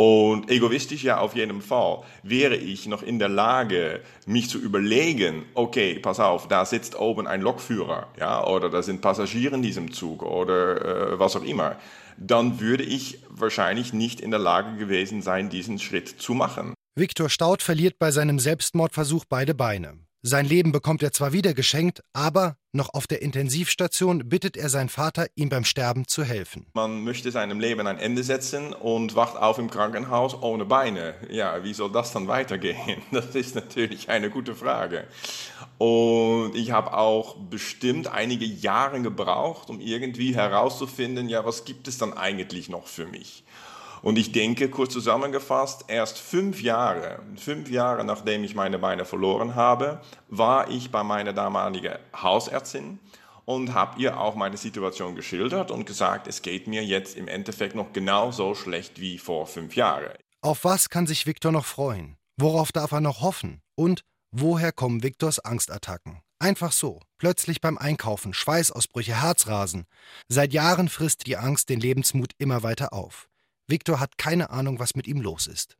Und 0.00 0.48
egoistisch 0.48 1.02
ja 1.02 1.18
auf 1.18 1.34
jeden 1.34 1.60
Fall. 1.60 2.04
Wäre 2.22 2.54
ich 2.54 2.86
noch 2.86 3.02
in 3.02 3.18
der 3.18 3.28
Lage, 3.28 4.00
mich 4.26 4.48
zu 4.48 4.58
überlegen, 4.58 5.44
okay, 5.54 5.98
pass 5.98 6.20
auf, 6.20 6.46
da 6.46 6.64
sitzt 6.64 6.96
oben 6.96 7.26
ein 7.26 7.40
Lokführer, 7.40 8.06
ja, 8.16 8.46
oder 8.46 8.70
da 8.70 8.80
sind 8.80 9.00
Passagiere 9.00 9.56
in 9.56 9.62
diesem 9.62 9.92
Zug 9.92 10.22
oder 10.22 11.14
äh, 11.14 11.18
was 11.18 11.34
auch 11.34 11.42
immer, 11.42 11.76
dann 12.16 12.60
würde 12.60 12.84
ich 12.84 13.18
wahrscheinlich 13.28 13.92
nicht 13.92 14.20
in 14.20 14.30
der 14.30 14.38
Lage 14.38 14.76
gewesen 14.76 15.20
sein, 15.20 15.50
diesen 15.50 15.80
Schritt 15.80 16.08
zu 16.08 16.32
machen. 16.32 16.74
Viktor 16.94 17.28
Staud 17.28 17.64
verliert 17.64 17.98
bei 17.98 18.12
seinem 18.12 18.38
Selbstmordversuch 18.38 19.24
beide 19.28 19.54
Beine. 19.56 19.98
Sein 20.22 20.46
Leben 20.46 20.72
bekommt 20.72 21.04
er 21.04 21.12
zwar 21.12 21.32
wieder 21.32 21.54
geschenkt, 21.54 22.02
aber 22.12 22.56
noch 22.72 22.92
auf 22.92 23.06
der 23.06 23.22
Intensivstation 23.22 24.28
bittet 24.28 24.56
er 24.56 24.68
seinen 24.68 24.88
Vater, 24.88 25.28
ihm 25.36 25.48
beim 25.48 25.64
Sterben 25.64 26.08
zu 26.08 26.24
helfen. 26.24 26.66
Man 26.74 27.04
möchte 27.04 27.30
seinem 27.30 27.60
Leben 27.60 27.86
ein 27.86 27.98
Ende 27.98 28.24
setzen 28.24 28.72
und 28.72 29.14
wacht 29.14 29.36
auf 29.36 29.58
im 29.58 29.70
Krankenhaus 29.70 30.34
ohne 30.42 30.64
Beine. 30.64 31.14
Ja, 31.30 31.62
wie 31.62 31.72
soll 31.72 31.92
das 31.92 32.12
dann 32.12 32.26
weitergehen? 32.26 33.00
Das 33.12 33.34
ist 33.36 33.54
natürlich 33.54 34.08
eine 34.08 34.28
gute 34.28 34.54
Frage. 34.56 35.06
Und 35.78 36.54
ich 36.56 36.72
habe 36.72 36.94
auch 36.94 37.36
bestimmt 37.36 38.08
einige 38.08 38.44
Jahre 38.44 39.00
gebraucht, 39.00 39.70
um 39.70 39.80
irgendwie 39.80 40.34
herauszufinden, 40.34 41.28
ja, 41.28 41.44
was 41.44 41.64
gibt 41.64 41.86
es 41.86 41.96
dann 41.96 42.12
eigentlich 42.12 42.68
noch 42.68 42.88
für 42.88 43.06
mich? 43.06 43.44
Und 44.02 44.18
ich 44.18 44.32
denke, 44.32 44.68
kurz 44.68 44.92
zusammengefasst, 44.92 45.84
erst 45.88 46.18
fünf 46.18 46.62
Jahre, 46.62 47.20
fünf 47.36 47.70
Jahre 47.70 48.04
nachdem 48.04 48.44
ich 48.44 48.54
meine 48.54 48.78
Beine 48.78 49.04
verloren 49.04 49.54
habe, 49.54 50.00
war 50.28 50.70
ich 50.70 50.90
bei 50.90 51.02
meiner 51.02 51.32
damaligen 51.32 51.94
Hausärztin 52.14 52.98
und 53.44 53.72
habe 53.72 54.00
ihr 54.00 54.20
auch 54.20 54.34
meine 54.34 54.58
Situation 54.58 55.14
geschildert 55.14 55.70
und 55.70 55.86
gesagt, 55.86 56.28
es 56.28 56.42
geht 56.42 56.66
mir 56.66 56.84
jetzt 56.84 57.16
im 57.16 57.28
Endeffekt 57.28 57.74
noch 57.74 57.92
genauso 57.92 58.54
schlecht 58.54 59.00
wie 59.00 59.18
vor 59.18 59.46
fünf 59.46 59.74
Jahren. 59.74 60.12
Auf 60.42 60.64
was 60.64 60.90
kann 60.90 61.06
sich 61.06 61.26
Viktor 61.26 61.50
noch 61.50 61.64
freuen? 61.64 62.16
Worauf 62.36 62.72
darf 62.72 62.92
er 62.92 63.00
noch 63.00 63.22
hoffen? 63.22 63.62
Und 63.74 64.02
woher 64.30 64.70
kommen 64.70 65.02
Viktors 65.02 65.40
Angstattacken? 65.40 66.20
Einfach 66.38 66.70
so, 66.70 67.00
plötzlich 67.18 67.60
beim 67.60 67.78
Einkaufen, 67.78 68.32
Schweißausbrüche, 68.32 69.20
Herzrasen. 69.20 69.86
Seit 70.28 70.52
Jahren 70.52 70.88
frisst 70.88 71.26
die 71.26 71.36
Angst 71.36 71.68
den 71.68 71.80
Lebensmut 71.80 72.32
immer 72.38 72.62
weiter 72.62 72.92
auf. 72.92 73.28
Viktor 73.68 74.00
hat 74.00 74.16
keine 74.16 74.48
Ahnung, 74.48 74.78
was 74.78 74.94
mit 74.94 75.06
ihm 75.06 75.20
los 75.20 75.46
ist. 75.46 75.76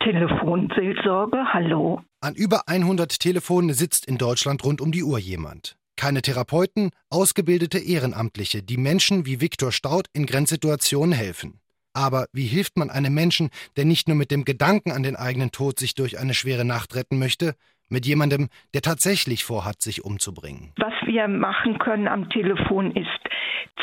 Telefonseelsorge, 0.00 1.38
hallo. 1.54 2.02
An 2.20 2.34
über 2.34 2.68
100 2.68 3.18
Telefonen 3.18 3.72
sitzt 3.72 4.04
in 4.04 4.18
Deutschland 4.18 4.62
rund 4.64 4.80
um 4.80 4.92
die 4.92 5.04
Uhr 5.04 5.18
jemand. 5.18 5.76
Keine 5.96 6.20
Therapeuten, 6.20 6.90
ausgebildete 7.08 7.78
Ehrenamtliche, 7.78 8.62
die 8.62 8.76
Menschen 8.76 9.24
wie 9.24 9.40
Viktor 9.40 9.72
Staud 9.72 10.08
in 10.12 10.26
Grenzsituationen 10.26 11.12
helfen. 11.12 11.60
Aber 11.94 12.26
wie 12.32 12.46
hilft 12.46 12.76
man 12.76 12.90
einem 12.90 13.14
Menschen, 13.14 13.50
der 13.76 13.84
nicht 13.84 14.08
nur 14.08 14.16
mit 14.16 14.30
dem 14.30 14.44
Gedanken 14.44 14.92
an 14.92 15.02
den 15.02 15.16
eigenen 15.16 15.52
Tod 15.52 15.78
sich 15.78 15.94
durch 15.94 16.18
eine 16.18 16.34
schwere 16.34 16.64
Nacht 16.64 16.94
retten 16.94 17.18
möchte, 17.18 17.54
mit 17.92 18.06
jemandem, 18.06 18.48
der 18.74 18.82
tatsächlich 18.82 19.44
vorhat, 19.44 19.80
sich 19.80 20.04
umzubringen? 20.04 20.72
Was 20.76 20.94
wir 21.04 21.28
machen 21.28 21.78
können 21.78 22.08
am 22.08 22.28
Telefon 22.30 22.92
ist 22.96 23.08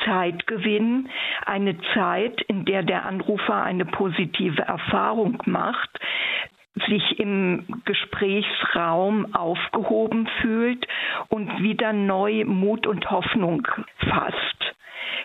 Zeit 0.05 0.47
gewinnen, 0.47 1.09
eine 1.45 1.77
Zeit, 1.93 2.41
in 2.47 2.65
der 2.65 2.83
der 2.83 3.05
Anrufer 3.05 3.63
eine 3.63 3.85
positive 3.85 4.61
Erfahrung 4.61 5.41
macht, 5.45 5.89
sich 6.87 7.19
im 7.19 7.81
Gesprächsraum 7.85 9.33
aufgehoben 9.33 10.27
fühlt 10.41 10.87
und 11.27 11.61
wieder 11.61 11.93
neu 11.93 12.45
Mut 12.45 12.87
und 12.87 13.09
Hoffnung 13.09 13.67
fasst 13.97 14.58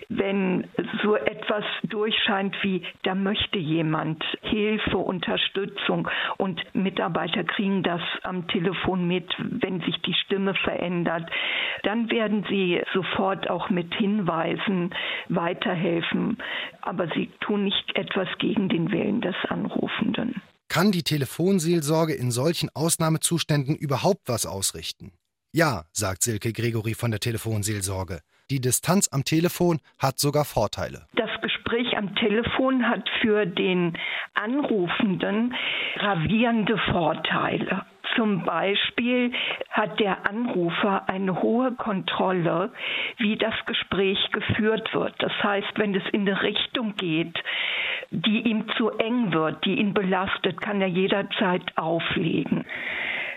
wenn 0.08 0.66
so 1.02 1.16
etwas 1.16 1.64
durchscheint 1.84 2.54
wie, 2.62 2.82
da 3.02 3.14
möchte 3.14 3.58
jemand 3.58 4.22
Hilfe, 4.42 4.98
Unterstützung 4.98 6.08
und 6.38 6.62
Mitarbeiter 6.74 7.44
kriegen 7.44 7.82
das 7.82 8.00
am 8.22 8.48
Telefon 8.48 9.06
mit, 9.06 9.28
wenn 9.38 9.80
sich 9.80 10.00
die 10.02 10.14
Stimme 10.14 10.54
verändert, 10.54 11.30
dann 11.82 12.10
werden 12.10 12.44
sie 12.48 12.82
sofort 12.92 13.48
auch 13.50 13.70
mit 13.70 13.94
Hinweisen 13.94 14.94
weiterhelfen. 15.28 16.38
Aber 16.82 17.08
sie 17.08 17.30
tun 17.40 17.64
nicht 17.64 17.96
etwas 17.96 18.28
gegen 18.38 18.68
den 18.68 18.90
Willen 18.90 19.20
des 19.20 19.36
Anrufenden. 19.48 20.42
Kann 20.68 20.92
die 20.92 21.02
Telefonseelsorge 21.02 22.14
in 22.14 22.30
solchen 22.30 22.68
Ausnahmezuständen 22.74 23.76
überhaupt 23.76 24.22
was 24.26 24.46
ausrichten? 24.46 25.12
Ja, 25.52 25.84
sagt 25.92 26.22
Silke 26.22 26.52
Gregory 26.52 26.94
von 26.94 27.12
der 27.12 27.20
Telefonseelsorge. 27.20 28.20
Die 28.50 28.60
Distanz 28.60 29.08
am 29.10 29.24
Telefon 29.24 29.80
hat 29.98 30.18
sogar 30.18 30.44
Vorteile. 30.44 31.06
Das 31.14 31.30
Gespräch 31.40 31.96
am 31.96 32.14
Telefon 32.14 32.86
hat 32.86 33.08
für 33.22 33.46
den 33.46 33.96
Anrufenden 34.34 35.54
gravierende 35.96 36.76
Vorteile. 36.76 37.86
Zum 38.16 38.44
Beispiel 38.44 39.32
hat 39.70 39.98
der 39.98 40.28
Anrufer 40.28 41.08
eine 41.08 41.40
hohe 41.40 41.72
Kontrolle, 41.72 42.70
wie 43.16 43.36
das 43.36 43.54
Gespräch 43.64 44.18
geführt 44.30 44.92
wird. 44.94 45.14
Das 45.18 45.32
heißt, 45.42 45.72
wenn 45.76 45.94
es 45.94 46.04
in 46.12 46.28
eine 46.28 46.42
Richtung 46.42 46.94
geht, 46.96 47.36
die 48.10 48.42
ihm 48.42 48.66
zu 48.76 48.90
eng 48.90 49.32
wird, 49.32 49.64
die 49.64 49.76
ihn 49.80 49.94
belastet, 49.94 50.60
kann 50.60 50.80
er 50.82 50.88
jederzeit 50.88 51.62
auflegen. 51.76 52.64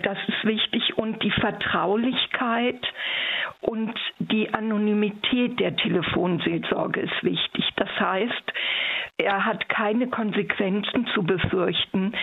Das 0.03 0.17
ist 0.27 0.43
wichtig 0.43 0.97
und 0.97 1.21
die 1.23 1.31
Vertraulichkeit 1.31 2.81
und 3.61 3.93
die 4.19 4.53
Anonymität 4.53 5.59
der 5.59 5.75
Telefonseelsorge 5.75 7.01
ist 7.01 7.23
wichtig. 7.23 7.65
Das 7.75 7.89
heißt, 7.99 8.53
er 9.17 9.45
hat 9.45 9.67
keine 9.69 10.09
Konsequenzen 10.09 11.07
zu 11.13 11.23
befürchten 11.23 12.13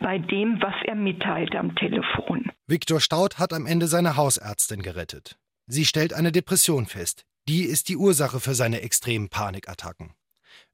bei 0.00 0.18
dem, 0.18 0.60
was 0.60 0.74
er 0.84 0.94
mitteilt 0.94 1.56
am 1.56 1.74
Telefon. 1.74 2.50
Viktor 2.66 3.00
Staud 3.00 3.38
hat 3.38 3.52
am 3.52 3.66
Ende 3.66 3.86
seine 3.86 4.16
Hausärztin 4.16 4.82
gerettet. 4.82 5.36
Sie 5.66 5.86
stellt 5.86 6.12
eine 6.12 6.32
Depression 6.32 6.86
fest. 6.86 7.24
Die 7.48 7.62
ist 7.62 7.88
die 7.88 7.96
Ursache 7.96 8.38
für 8.38 8.54
seine 8.54 8.82
extremen 8.82 9.28
Panikattacken. 9.28 10.14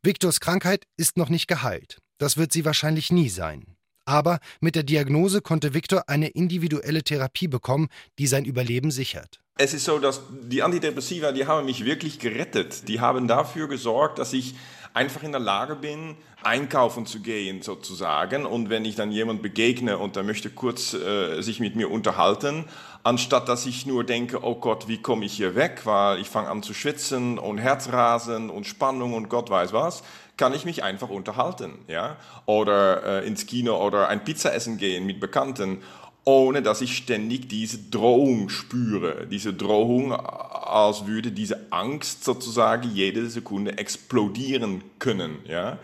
Viktors 0.02 0.40
Krankheit 0.40 0.84
ist 0.96 1.16
noch 1.16 1.28
nicht 1.28 1.46
geheilt. 1.46 1.98
Das 2.18 2.36
wird 2.36 2.52
sie 2.52 2.64
wahrscheinlich 2.64 3.12
nie 3.12 3.28
sein. 3.28 3.77
Aber 4.08 4.38
mit 4.60 4.74
der 4.74 4.84
Diagnose 4.84 5.42
konnte 5.42 5.74
Viktor 5.74 6.04
eine 6.08 6.28
individuelle 6.28 7.02
Therapie 7.02 7.46
bekommen, 7.46 7.88
die 8.18 8.26
sein 8.26 8.46
Überleben 8.46 8.90
sichert. 8.90 9.38
Es 9.58 9.74
ist 9.74 9.84
so, 9.84 9.98
dass 9.98 10.22
die 10.30 10.62
Antidepressiva, 10.62 11.30
die 11.32 11.46
haben 11.46 11.66
mich 11.66 11.84
wirklich 11.84 12.18
gerettet. 12.18 12.88
Die 12.88 13.00
haben 13.00 13.28
dafür 13.28 13.68
gesorgt, 13.68 14.18
dass 14.18 14.32
ich 14.32 14.54
einfach 14.94 15.22
in 15.22 15.32
der 15.32 15.42
Lage 15.42 15.76
bin, 15.76 16.16
einkaufen 16.42 17.04
zu 17.04 17.20
gehen 17.20 17.60
sozusagen. 17.60 18.46
Und 18.46 18.70
wenn 18.70 18.86
ich 18.86 18.94
dann 18.94 19.12
jemand 19.12 19.42
begegne 19.42 19.98
und 19.98 20.16
der 20.16 20.22
möchte 20.22 20.48
kurz 20.48 20.94
äh, 20.94 21.42
sich 21.42 21.60
mit 21.60 21.76
mir 21.76 21.90
unterhalten, 21.90 22.64
anstatt 23.02 23.46
dass 23.46 23.66
ich 23.66 23.84
nur 23.84 24.04
denke, 24.04 24.42
oh 24.42 24.54
Gott, 24.54 24.88
wie 24.88 25.02
komme 25.02 25.26
ich 25.26 25.34
hier 25.34 25.54
weg, 25.54 25.82
weil 25.84 26.18
ich 26.18 26.28
fange 26.28 26.48
an 26.48 26.62
zu 26.62 26.72
schwitzen 26.72 27.38
und 27.38 27.58
Herzrasen 27.58 28.48
und 28.48 28.66
Spannung 28.66 29.12
und 29.12 29.28
Gott 29.28 29.50
weiß 29.50 29.74
was, 29.74 30.02
kann 30.38 30.54
ich 30.54 30.64
mich 30.64 30.82
einfach 30.82 31.10
unterhalten, 31.10 31.72
ja, 31.88 32.16
oder 32.46 33.22
äh, 33.22 33.26
ins 33.26 33.44
Kino 33.44 33.76
oder 33.84 34.08
ein 34.08 34.24
Pizza 34.24 34.54
essen 34.54 34.78
gehen 34.78 35.04
mit 35.04 35.20
Bekannten, 35.20 35.82
ohne 36.24 36.62
dass 36.62 36.80
ich 36.80 36.96
ständig 36.96 37.48
diese 37.48 37.78
Drohung 37.78 38.48
spüre, 38.48 39.26
diese 39.26 39.52
Drohung, 39.52 40.12
als 40.12 41.06
würde 41.06 41.32
diese 41.32 41.66
Angst 41.70 42.24
sozusagen 42.24 42.90
jede 42.90 43.28
Sekunde 43.28 43.76
explodieren 43.78 44.82
können, 44.98 45.38
ja. 45.46 45.78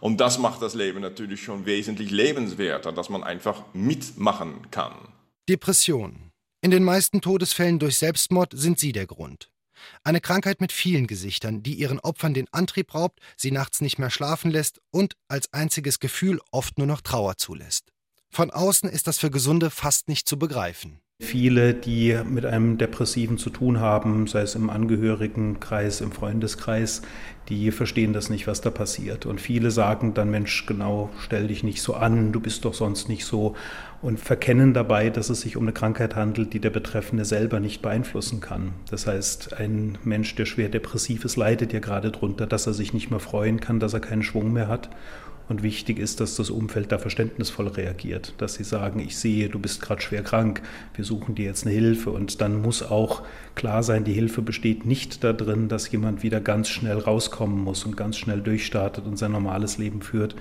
Und 0.00 0.20
das 0.20 0.38
macht 0.38 0.60
das 0.60 0.74
Leben 0.74 1.00
natürlich 1.00 1.42
schon 1.42 1.64
wesentlich 1.64 2.10
lebenswerter, 2.10 2.92
dass 2.92 3.08
man 3.08 3.24
einfach 3.24 3.62
mitmachen 3.72 4.70
kann. 4.70 4.92
Depression. 5.48 6.30
In 6.60 6.70
den 6.70 6.84
meisten 6.84 7.22
Todesfällen 7.22 7.78
durch 7.78 7.96
Selbstmord 7.96 8.52
sind 8.54 8.78
sie 8.78 8.92
der 8.92 9.06
Grund. 9.06 9.48
Eine 10.02 10.20
Krankheit 10.20 10.60
mit 10.60 10.72
vielen 10.72 11.06
Gesichtern, 11.06 11.62
die 11.62 11.74
ihren 11.74 12.00
Opfern 12.00 12.34
den 12.34 12.52
Antrieb 12.52 12.94
raubt, 12.94 13.20
sie 13.36 13.50
nachts 13.50 13.80
nicht 13.80 13.98
mehr 13.98 14.10
schlafen 14.10 14.50
lässt 14.50 14.80
und 14.90 15.16
als 15.28 15.52
einziges 15.52 16.00
Gefühl 16.00 16.40
oft 16.50 16.78
nur 16.78 16.86
noch 16.86 17.00
Trauer 17.00 17.36
zulässt. 17.36 17.92
Von 18.30 18.50
außen 18.50 18.88
ist 18.88 19.06
das 19.06 19.18
für 19.18 19.30
Gesunde 19.30 19.70
fast 19.70 20.08
nicht 20.08 20.28
zu 20.28 20.38
begreifen. 20.38 21.00
Viele, 21.20 21.74
die 21.74 22.18
mit 22.28 22.44
einem 22.44 22.76
Depressiven 22.76 23.38
zu 23.38 23.48
tun 23.48 23.78
haben, 23.78 24.26
sei 24.26 24.40
es 24.40 24.56
im 24.56 24.68
Angehörigenkreis, 24.68 26.00
im 26.00 26.10
Freundeskreis, 26.10 27.02
die 27.48 27.70
verstehen 27.70 28.12
das 28.12 28.30
nicht, 28.30 28.48
was 28.48 28.62
da 28.62 28.70
passiert. 28.70 29.24
Und 29.24 29.40
viele 29.40 29.70
sagen 29.70 30.14
dann, 30.14 30.32
Mensch, 30.32 30.66
genau, 30.66 31.10
stell 31.20 31.46
dich 31.46 31.62
nicht 31.62 31.82
so 31.82 31.94
an, 31.94 32.32
du 32.32 32.40
bist 32.40 32.64
doch 32.64 32.74
sonst 32.74 33.08
nicht 33.08 33.26
so. 33.26 33.54
Und 34.02 34.18
verkennen 34.18 34.74
dabei, 34.74 35.08
dass 35.08 35.30
es 35.30 35.42
sich 35.42 35.56
um 35.56 35.62
eine 35.62 35.72
Krankheit 35.72 36.16
handelt, 36.16 36.52
die 36.52 36.58
der 36.58 36.70
Betreffende 36.70 37.24
selber 37.24 37.60
nicht 37.60 37.80
beeinflussen 37.80 38.40
kann. 38.40 38.72
Das 38.90 39.06
heißt, 39.06 39.54
ein 39.60 39.98
Mensch, 40.02 40.34
der 40.34 40.46
schwer 40.46 40.68
depressiv 40.68 41.24
ist, 41.24 41.36
leidet 41.36 41.72
ja 41.72 41.78
gerade 41.78 42.10
darunter, 42.10 42.48
dass 42.48 42.66
er 42.66 42.74
sich 42.74 42.92
nicht 42.92 43.10
mehr 43.10 43.20
freuen 43.20 43.60
kann, 43.60 43.78
dass 43.78 43.94
er 43.94 44.00
keinen 44.00 44.24
Schwung 44.24 44.52
mehr 44.52 44.66
hat 44.66 44.90
und 45.48 45.62
wichtig 45.62 45.98
ist, 45.98 46.20
dass 46.20 46.36
das 46.36 46.50
Umfeld 46.50 46.90
da 46.92 46.98
verständnisvoll 46.98 47.68
reagiert, 47.68 48.34
dass 48.38 48.54
sie 48.54 48.64
sagen, 48.64 49.00
ich 49.00 49.16
sehe, 49.16 49.48
du 49.48 49.58
bist 49.58 49.80
gerade 49.82 50.00
schwer 50.00 50.22
krank, 50.22 50.62
wir 50.94 51.04
suchen 51.04 51.34
dir 51.34 51.44
jetzt 51.44 51.66
eine 51.66 51.74
Hilfe. 51.74 52.10
Und 52.10 52.40
dann 52.40 52.62
muss 52.62 52.82
auch 52.82 53.22
klar 53.54 53.82
sein, 53.82 54.04
die 54.04 54.12
Hilfe 54.12 54.42
besteht 54.42 54.86
nicht 54.86 55.22
darin, 55.22 55.68
dass 55.68 55.90
jemand 55.90 56.22
wieder 56.22 56.40
ganz 56.40 56.68
schnell 56.68 56.98
rauskommen 56.98 57.62
muss 57.62 57.84
und 57.84 57.96
ganz 57.96 58.16
schnell 58.16 58.40
durchstartet 58.40 59.06
und 59.06 59.18
sein 59.18 59.32
normales 59.32 59.78
Leben 59.78 60.02
führt. 60.02 60.34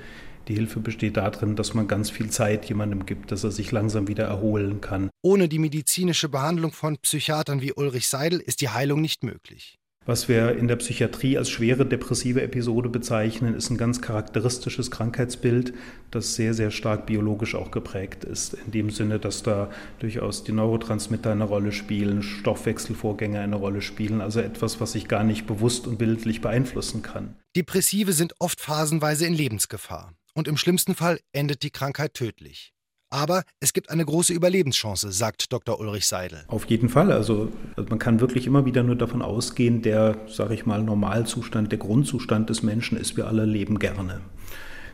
Die 0.48 0.56
Hilfe 0.56 0.82
besteht 0.82 1.16
darin, 1.16 1.56
dass 1.56 1.74
man 1.74 1.88
ganz 1.88 2.10
viel 2.10 2.30
Zeit 2.30 2.66
jemandem 2.66 3.06
gibt, 3.06 3.32
dass 3.32 3.46
er 3.46 3.52
sich 3.52 3.72
langsam 3.72 4.10
wieder 4.10 4.26
erholen 4.26 4.82
kann. 4.82 5.10
Ohne 5.22 5.48
die 5.48 5.60
medizinische 5.60 6.28
Behandlung 6.28 6.74
von 6.74 6.98
Psychiatern 6.98 7.62
wie 7.62 7.72
Ulrich 7.74 8.10
Seidel 8.10 8.40
ist 8.40 8.60
die 8.60 8.70
Heilung 8.70 9.00
nicht 9.00 9.24
möglich. 9.24 9.80
Was 10.06 10.28
wir 10.28 10.58
in 10.58 10.68
der 10.68 10.76
Psychiatrie 10.76 11.38
als 11.38 11.50
schwere 11.50 11.86
depressive 11.86 12.42
Episode 12.42 12.90
bezeichnen, 12.90 13.56
ist 13.56 13.70
ein 13.70 13.78
ganz 13.78 14.02
charakteristisches 14.02 14.92
Krankheitsbild, 14.92 15.74
das 16.12 16.36
sehr, 16.36 16.54
sehr 16.54 16.72
stark 16.72 17.06
biologisch 17.06 17.56
auch 17.56 17.72
geprägt 17.72 18.26
ist. 18.26 18.56
In 18.66 18.72
dem 18.72 18.90
Sinne, 18.90 19.18
dass 19.18 19.44
da 19.44 19.70
durchaus 20.00 20.44
die 20.44 20.52
Neurotransmitter 20.52 21.32
eine 21.32 21.46
Rolle 21.46 21.72
spielen, 21.72 22.22
Stoffwechselvorgänge 22.22 23.40
eine 23.40 23.56
Rolle 23.56 23.82
spielen, 23.82 24.20
also 24.20 24.42
etwas, 24.42 24.82
was 24.82 24.94
ich 24.96 25.08
gar 25.08 25.24
nicht 25.24 25.48
bewusst 25.48 25.88
und 25.88 25.98
bildlich 25.98 26.42
beeinflussen 26.42 27.02
kann. 27.02 27.36
Depressive 27.56 28.12
sind 28.12 28.34
oft 28.40 28.60
phasenweise 28.60 29.26
in 29.26 29.34
Lebensgefahr. 29.34 30.14
Und 30.34 30.50
im 30.50 30.58
schlimmsten 30.58 30.96
Fall 30.96 31.20
endet 31.32 31.64
die 31.64 31.72
Krankheit 31.72 32.14
tödlich. 32.14 32.73
Aber 33.14 33.44
es 33.60 33.74
gibt 33.74 33.92
eine 33.92 34.04
große 34.04 34.34
Überlebenschance, 34.34 35.12
sagt 35.12 35.54
Dr. 35.54 35.80
Ulrich 35.80 36.08
Seidel. 36.08 36.46
Auf 36.48 36.66
jeden 36.66 36.90
Fall. 36.90 37.12
Also, 37.12 37.50
also 37.76 37.88
man 37.88 38.00
kann 38.00 38.20
wirklich 38.20 38.48
immer 38.48 38.66
wieder 38.66 38.82
nur 38.82 38.96
davon 38.96 39.22
ausgehen, 39.22 39.84
der, 39.84 40.18
sage 40.28 40.56
ich 40.56 40.66
mal, 40.66 40.82
Normalzustand, 40.82 41.72
der 41.72 41.78
Grundzustand 41.78 42.50
des 42.50 42.64
Menschen 42.64 42.98
ist, 42.98 43.16
wir 43.16 43.28
alle 43.28 43.46
leben 43.46 43.78
gerne. 43.78 44.22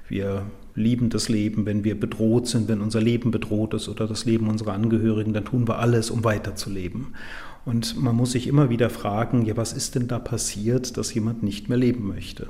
Wir 0.09 0.45
lieben 0.75 1.09
das 1.09 1.29
Leben, 1.29 1.65
wenn 1.65 1.85
wir 1.85 1.97
bedroht 1.97 2.47
sind, 2.47 2.67
wenn 2.67 2.81
unser 2.81 2.99
Leben 2.99 3.31
bedroht 3.31 3.73
ist 3.73 3.87
oder 3.87 4.05
das 4.05 4.25
Leben 4.25 4.49
unserer 4.49 4.73
Angehörigen, 4.73 5.31
dann 5.31 5.45
tun 5.45 5.65
wir 5.65 5.79
alles, 5.79 6.09
um 6.09 6.25
weiterzuleben. 6.25 7.15
Und 7.63 8.01
man 8.01 8.17
muss 8.17 8.33
sich 8.33 8.47
immer 8.47 8.69
wieder 8.69 8.89
fragen, 8.89 9.45
ja, 9.45 9.55
was 9.55 9.71
ist 9.71 9.95
denn 9.95 10.09
da 10.09 10.19
passiert, 10.19 10.97
dass 10.97 11.13
jemand 11.13 11.41
nicht 11.41 11.69
mehr 11.69 11.77
leben 11.77 12.05
möchte? 12.09 12.49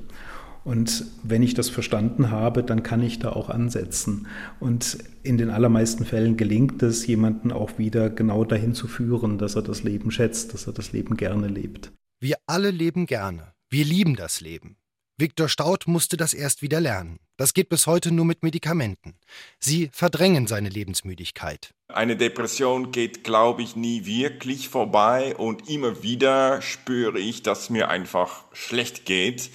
Und 0.64 1.06
wenn 1.24 1.42
ich 1.42 1.54
das 1.54 1.70
verstanden 1.70 2.32
habe, 2.32 2.64
dann 2.64 2.84
kann 2.84 3.02
ich 3.02 3.20
da 3.20 3.32
auch 3.32 3.50
ansetzen. 3.50 4.28
Und 4.60 4.98
in 5.24 5.38
den 5.38 5.50
allermeisten 5.50 6.06
Fällen 6.06 6.38
gelingt 6.38 6.84
es, 6.84 7.08
jemanden 7.08 7.52
auch 7.52 7.78
wieder 7.78 8.10
genau 8.10 8.44
dahin 8.44 8.74
zu 8.74 8.88
führen, 8.88 9.38
dass 9.38 9.56
er 9.56 9.62
das 9.62 9.84
Leben 9.84 10.12
schätzt, 10.12 10.54
dass 10.54 10.68
er 10.68 10.74
das 10.74 10.92
Leben 10.92 11.18
gerne 11.18 11.48
lebt. 11.48 11.92
Wir 12.20 12.38
alle 12.46 12.72
leben 12.72 13.06
gerne. 13.06 13.54
Wir 13.70 13.86
lieben 13.86 14.16
das 14.16 14.42
Leben. 14.42 14.76
Viktor 15.18 15.50
Staud 15.50 15.86
musste 15.86 16.16
das 16.16 16.34
erst 16.34 16.62
wieder 16.62 16.80
lernen. 16.80 17.20
Das 17.36 17.54
geht 17.54 17.68
bis 17.70 17.88
heute 17.88 18.12
nur 18.12 18.26
mit 18.26 18.42
Medikamenten. 18.42 19.16
Sie 19.60 19.90
verdrängen 19.92 20.48
seine 20.48 20.70
Lebensmüdigkeit. 20.70 21.72
Eine 21.88 22.16
Depression 22.16 22.92
geht, 22.92 23.24
glaube 23.24 23.62
ich, 23.62 23.76
nie 23.76 24.06
wirklich 24.06 24.70
vorbei 24.70 25.36
und 25.36 25.70
immer 25.70 26.04
wieder 26.04 26.62
spüre 26.62 27.20
ich, 27.20 27.44
dass 27.44 27.70
mir 27.70 27.90
einfach 27.90 28.46
schlecht 28.54 29.06
geht 29.06 29.50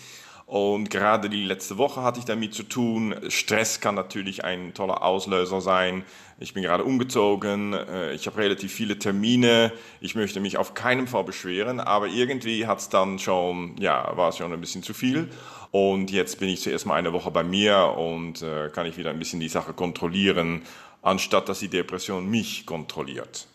Und 0.46 0.90
gerade 0.90 1.30
die 1.30 1.44
letzte 1.44 1.78
Woche 1.78 2.02
hatte 2.02 2.18
ich 2.18 2.26
damit 2.26 2.54
zu 2.54 2.64
tun. 2.64 3.14
Stress 3.28 3.80
kann 3.80 3.94
natürlich 3.94 4.44
ein 4.44 4.74
toller 4.74 5.02
Auslöser 5.02 5.62
sein. 5.62 6.04
Ich 6.38 6.52
bin 6.52 6.62
gerade 6.62 6.84
umgezogen, 6.84 7.72
äh, 7.72 8.12
ich 8.12 8.26
habe 8.26 8.38
relativ 8.38 8.72
viele 8.72 8.98
Termine. 8.98 9.72
Ich 10.00 10.14
möchte 10.14 10.40
mich 10.40 10.58
auf 10.58 10.74
keinen 10.74 11.06
Fall 11.06 11.24
beschweren, 11.24 11.80
aber 11.80 12.08
irgendwie 12.08 12.66
hat 12.66 12.80
es 12.80 12.88
dann 12.90 13.18
schon, 13.18 13.76
ja, 13.78 14.14
war 14.16 14.28
es 14.28 14.36
schon 14.36 14.52
ein 14.52 14.60
bisschen 14.60 14.82
zu 14.82 14.92
viel. 14.92 15.30
Und 15.70 16.10
jetzt 16.10 16.38
bin 16.38 16.50
ich 16.50 16.60
zuerst 16.60 16.84
mal 16.86 16.94
eine 16.94 17.12
Woche 17.12 17.30
bei 17.30 17.42
mir 17.42 17.94
und 17.96 18.42
äh, 18.42 18.68
kann 18.68 18.86
ich 18.86 18.98
wieder 18.98 19.10
ein 19.10 19.18
bisschen 19.18 19.40
die 19.40 19.48
Sache 19.48 19.72
kontrollieren, 19.72 20.62
anstatt 21.00 21.48
dass 21.48 21.60
die 21.60 21.68
Depression 21.68 22.28
mich 22.28 22.66
kontrolliert. 22.66 23.46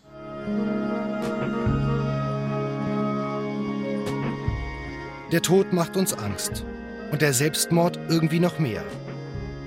Der 5.31 5.43
Tod 5.43 5.71
macht 5.71 5.95
uns 5.95 6.13
Angst 6.13 6.65
und 7.11 7.21
der 7.21 7.33
Selbstmord 7.33 7.99
irgendwie 8.09 8.39
noch 8.39 8.59
mehr. 8.59 8.83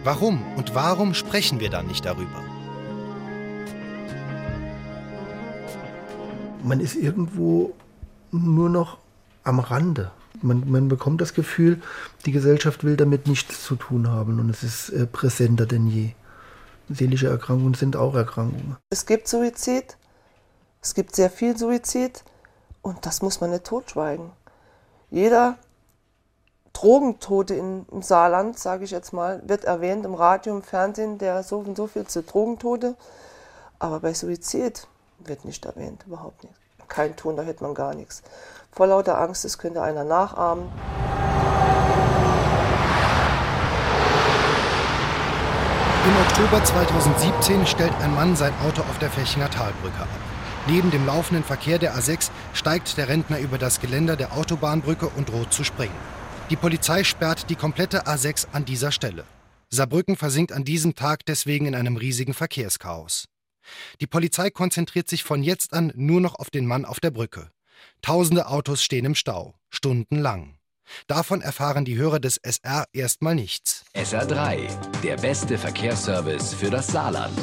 Warum 0.04 0.42
und 0.56 0.74
warum 0.74 1.14
sprechen 1.14 1.60
wir 1.60 1.70
dann 1.70 1.86
nicht 1.86 2.04
darüber? 2.04 2.42
Man 6.62 6.80
ist 6.80 6.94
irgendwo 6.94 7.74
nur 8.30 8.70
noch 8.70 8.98
am 9.44 9.58
Rande. 9.60 10.10
Man, 10.40 10.68
man, 10.68 10.88
bekommt 10.88 11.20
das 11.20 11.34
Gefühl, 11.34 11.80
die 12.26 12.32
Gesellschaft 12.32 12.82
will 12.82 12.96
damit 12.96 13.28
nichts 13.28 13.64
zu 13.64 13.76
tun 13.76 14.08
haben 14.08 14.40
und 14.40 14.50
es 14.50 14.64
ist 14.64 14.88
äh, 14.88 15.06
präsenter 15.06 15.66
denn 15.66 15.86
je. 15.86 16.10
Seelische 16.88 17.28
Erkrankungen 17.28 17.74
sind 17.74 17.94
auch 17.94 18.14
Erkrankungen. 18.14 18.76
Es 18.90 19.06
gibt 19.06 19.28
Suizid, 19.28 19.96
es 20.80 20.94
gibt 20.94 21.14
sehr 21.14 21.30
viel 21.30 21.56
Suizid 21.56 22.24
und 22.82 23.06
das 23.06 23.22
muss 23.22 23.40
man 23.40 23.50
nicht 23.50 23.64
totschweigen. 23.64 24.30
Jeder 25.10 25.58
Drogentote 26.72 27.54
in, 27.54 27.86
im 27.90 28.02
Saarland, 28.02 28.58
sage 28.58 28.84
ich 28.84 28.90
jetzt 28.90 29.12
mal, 29.12 29.42
wird 29.46 29.64
erwähnt 29.64 30.04
im 30.04 30.14
Radio, 30.14 30.54
im 30.54 30.62
Fernsehen, 30.62 31.18
der 31.18 31.42
so 31.42 31.58
und 31.58 31.76
so 31.76 31.86
viel 31.86 32.06
zu 32.06 32.22
Drogentote. 32.22 32.94
Aber 33.78 34.00
bei 34.00 34.14
Suizid 34.14 34.86
wird 35.18 35.44
nicht 35.44 35.64
erwähnt, 35.64 36.04
überhaupt 36.06 36.44
nicht. 36.44 36.54
Kein 36.88 37.16
Ton, 37.16 37.36
da 37.36 37.42
hätte 37.42 37.62
man 37.64 37.74
gar 37.74 37.94
nichts. 37.94 38.22
Vor 38.70 38.86
lauter 38.86 39.18
Angst, 39.20 39.44
es 39.44 39.58
könnte 39.58 39.82
einer 39.82 40.04
nachahmen. 40.04 40.68
Im 46.04 46.16
Oktober 46.26 46.64
2017 46.64 47.66
stellt 47.66 47.92
ein 48.02 48.14
Mann 48.14 48.34
sein 48.34 48.52
Auto 48.66 48.82
auf 48.82 48.98
der 48.98 49.10
Fechinger 49.10 49.48
Talbrücke 49.50 50.00
ab. 50.00 50.08
Neben 50.66 50.90
dem 50.90 51.06
laufenden 51.06 51.44
Verkehr 51.44 51.78
der 51.78 51.94
A6 51.94 52.30
steigt 52.52 52.96
der 52.96 53.08
Rentner 53.08 53.38
über 53.38 53.58
das 53.58 53.80
Geländer 53.80 54.16
der 54.16 54.32
Autobahnbrücke 54.32 55.08
und 55.16 55.28
droht 55.28 55.52
zu 55.52 55.64
springen. 55.64 55.94
Die 56.52 56.56
Polizei 56.56 57.02
sperrt 57.02 57.48
die 57.48 57.54
komplette 57.54 58.06
A6 58.06 58.48
an 58.52 58.66
dieser 58.66 58.92
Stelle. 58.92 59.24
Saarbrücken 59.70 60.16
versinkt 60.16 60.52
an 60.52 60.64
diesem 60.64 60.94
Tag 60.94 61.24
deswegen 61.24 61.64
in 61.64 61.74
einem 61.74 61.96
riesigen 61.96 62.34
Verkehrschaos. 62.34 63.24
Die 64.02 64.06
Polizei 64.06 64.50
konzentriert 64.50 65.08
sich 65.08 65.24
von 65.24 65.42
jetzt 65.42 65.72
an 65.72 65.94
nur 65.96 66.20
noch 66.20 66.34
auf 66.34 66.50
den 66.50 66.66
Mann 66.66 66.84
auf 66.84 67.00
der 67.00 67.10
Brücke. 67.10 67.50
Tausende 68.02 68.48
Autos 68.48 68.84
stehen 68.84 69.06
im 69.06 69.14
Stau, 69.14 69.54
stundenlang. 69.70 70.58
Davon 71.06 71.40
erfahren 71.40 71.86
die 71.86 71.96
Hörer 71.96 72.20
des 72.20 72.36
SR 72.36 72.84
erstmal 72.92 73.34
nichts. 73.34 73.86
SR3, 73.94 74.68
der 75.00 75.16
beste 75.16 75.56
Verkehrsservice 75.56 76.52
für 76.52 76.68
das 76.68 76.88
Saarland. 76.88 77.38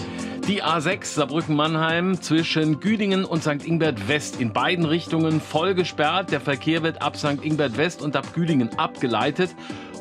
Die 0.49 0.63
A6 0.63 1.05
Saarbrücken-Mannheim 1.05 2.23
zwischen 2.23 2.79
Güdingen 2.79 3.23
und 3.23 3.43
St. 3.43 3.67
Ingbert 3.67 4.07
West 4.07 4.41
in 4.41 4.51
beiden 4.51 4.83
Richtungen 4.83 5.41
voll 5.41 5.75
gesperrt. 5.75 6.31
Der 6.31 6.41
Verkehr 6.41 6.81
wird 6.81 7.03
ab 7.03 7.17
St. 7.17 7.43
Ingbert 7.43 7.77
West 7.77 8.01
und 8.01 8.15
ab 8.15 8.33
Güdingen 8.33 8.69
abgeleitet. 8.79 9.51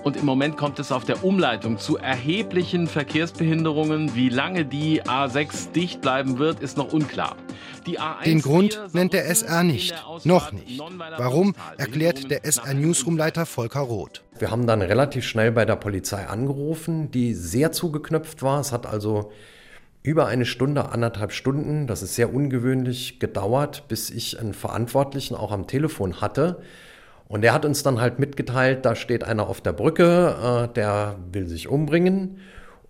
Und 0.05 0.17
im 0.17 0.25
Moment 0.25 0.57
kommt 0.57 0.79
es 0.79 0.91
auf 0.91 1.05
der 1.05 1.23
Umleitung 1.23 1.77
zu 1.77 1.99
erheblichen 1.99 2.87
Verkehrsbehinderungen. 2.87 4.15
Wie 4.15 4.31
lange 4.31 4.65
die 4.65 5.03
A6 5.03 5.73
dicht 5.73 6.01
bleiben 6.01 6.39
wird, 6.39 6.61
ist 6.61 6.79
noch 6.79 6.95
unklar. 6.95 7.37
Den 8.25 8.41
Grund 8.41 8.81
nennt 8.95 9.13
der 9.13 9.27
SR 9.27 9.65
nicht. 9.65 9.95
Noch 10.25 10.51
nicht. 10.53 10.81
Warum, 11.19 11.55
erklärt 11.77 12.31
der 12.31 12.47
SR-Newsroom-Leiter 12.47 13.45
Volker 13.45 13.81
Roth. 13.81 14.23
Wir 14.39 14.51
haben 14.51 14.67
dann 14.67 14.81
relativ 14.81 15.27
schnell 15.27 15.53
bei 15.53 15.67
der 15.67 15.77
Polizei 15.77 16.27
angerufen, 16.27 17.11
die 17.11 17.35
sehr 17.35 17.71
zugeknöpft 17.71 18.43
war. 18.43 18.61
Es 18.61 18.73
hat 18.73 18.87
also 18.87 19.31
über 20.09 20.27
eine 20.27 20.47
Stunde, 20.47 20.91
anderthalb 20.91 21.33
Stunden, 21.33 21.87
das 21.87 22.03
ist 22.03 22.15
sehr 22.15 22.33
ungewöhnlich, 22.33 23.21
gedauert, 23.21 23.85
bis 23.89 24.09
ich 24.09 24.41
einen 24.41 24.55
Verantwortlichen 24.55 25.35
auch 25.35 25.53
am 25.53 25.67
Telefon 25.67 26.23
hatte. 26.23 26.63
Und 27.29 27.43
der 27.43 27.53
hat 27.53 27.67
uns 27.67 27.83
dann 27.83 28.01
halt 28.01 28.19
mitgeteilt, 28.19 28.87
da 28.87 28.97
steht 28.97 29.23
einer 29.23 29.49
auf 29.49 29.61
der 29.61 29.75
Brücke, 29.75 30.69
äh, 30.71 30.73
der 30.73 31.17
will 31.31 31.47
sich 31.47 31.69
umbringen. 31.69 32.39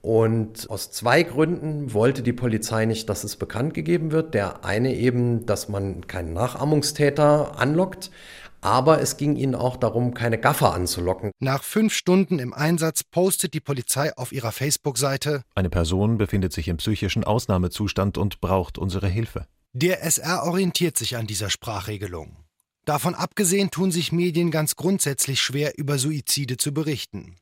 Und 0.00 0.70
aus 0.70 0.92
zwei 0.92 1.24
Gründen 1.24 1.92
wollte 1.92 2.22
die 2.22 2.32
Polizei 2.32 2.84
nicht, 2.84 3.08
dass 3.08 3.24
es 3.24 3.34
bekannt 3.34 3.74
gegeben 3.74 4.12
wird. 4.12 4.32
Der 4.32 4.64
eine 4.64 4.94
eben, 4.94 5.44
dass 5.44 5.68
man 5.68 6.06
keinen 6.06 6.34
Nachahmungstäter 6.34 7.58
anlockt, 7.58 8.12
aber 8.60 9.00
es 9.00 9.16
ging 9.16 9.36
ihnen 9.36 9.54
auch 9.54 9.76
darum, 9.76 10.14
keine 10.14 10.38
Gaffer 10.38 10.74
anzulocken. 10.74 11.30
Nach 11.38 11.62
fünf 11.62 11.94
Stunden 11.94 12.38
im 12.38 12.52
Einsatz 12.52 13.04
postet 13.04 13.54
die 13.54 13.60
Polizei 13.60 14.16
auf 14.16 14.32
ihrer 14.32 14.52
Facebook-Seite 14.52 15.44
Eine 15.54 15.70
Person 15.70 16.18
befindet 16.18 16.52
sich 16.52 16.68
im 16.68 16.78
psychischen 16.78 17.24
Ausnahmezustand 17.24 18.18
und 18.18 18.40
braucht 18.40 18.78
unsere 18.78 19.08
Hilfe. 19.08 19.46
Der 19.72 20.02
SR 20.02 20.44
orientiert 20.44 20.96
sich 20.96 21.16
an 21.16 21.26
dieser 21.26 21.50
Sprachregelung. 21.50 22.36
Davon 22.84 23.14
abgesehen 23.14 23.70
tun 23.70 23.92
sich 23.92 24.12
Medien 24.12 24.50
ganz 24.50 24.74
grundsätzlich 24.74 25.40
schwer, 25.40 25.76
über 25.76 25.98
Suizide 25.98 26.56
zu 26.56 26.72
berichten. 26.72 27.36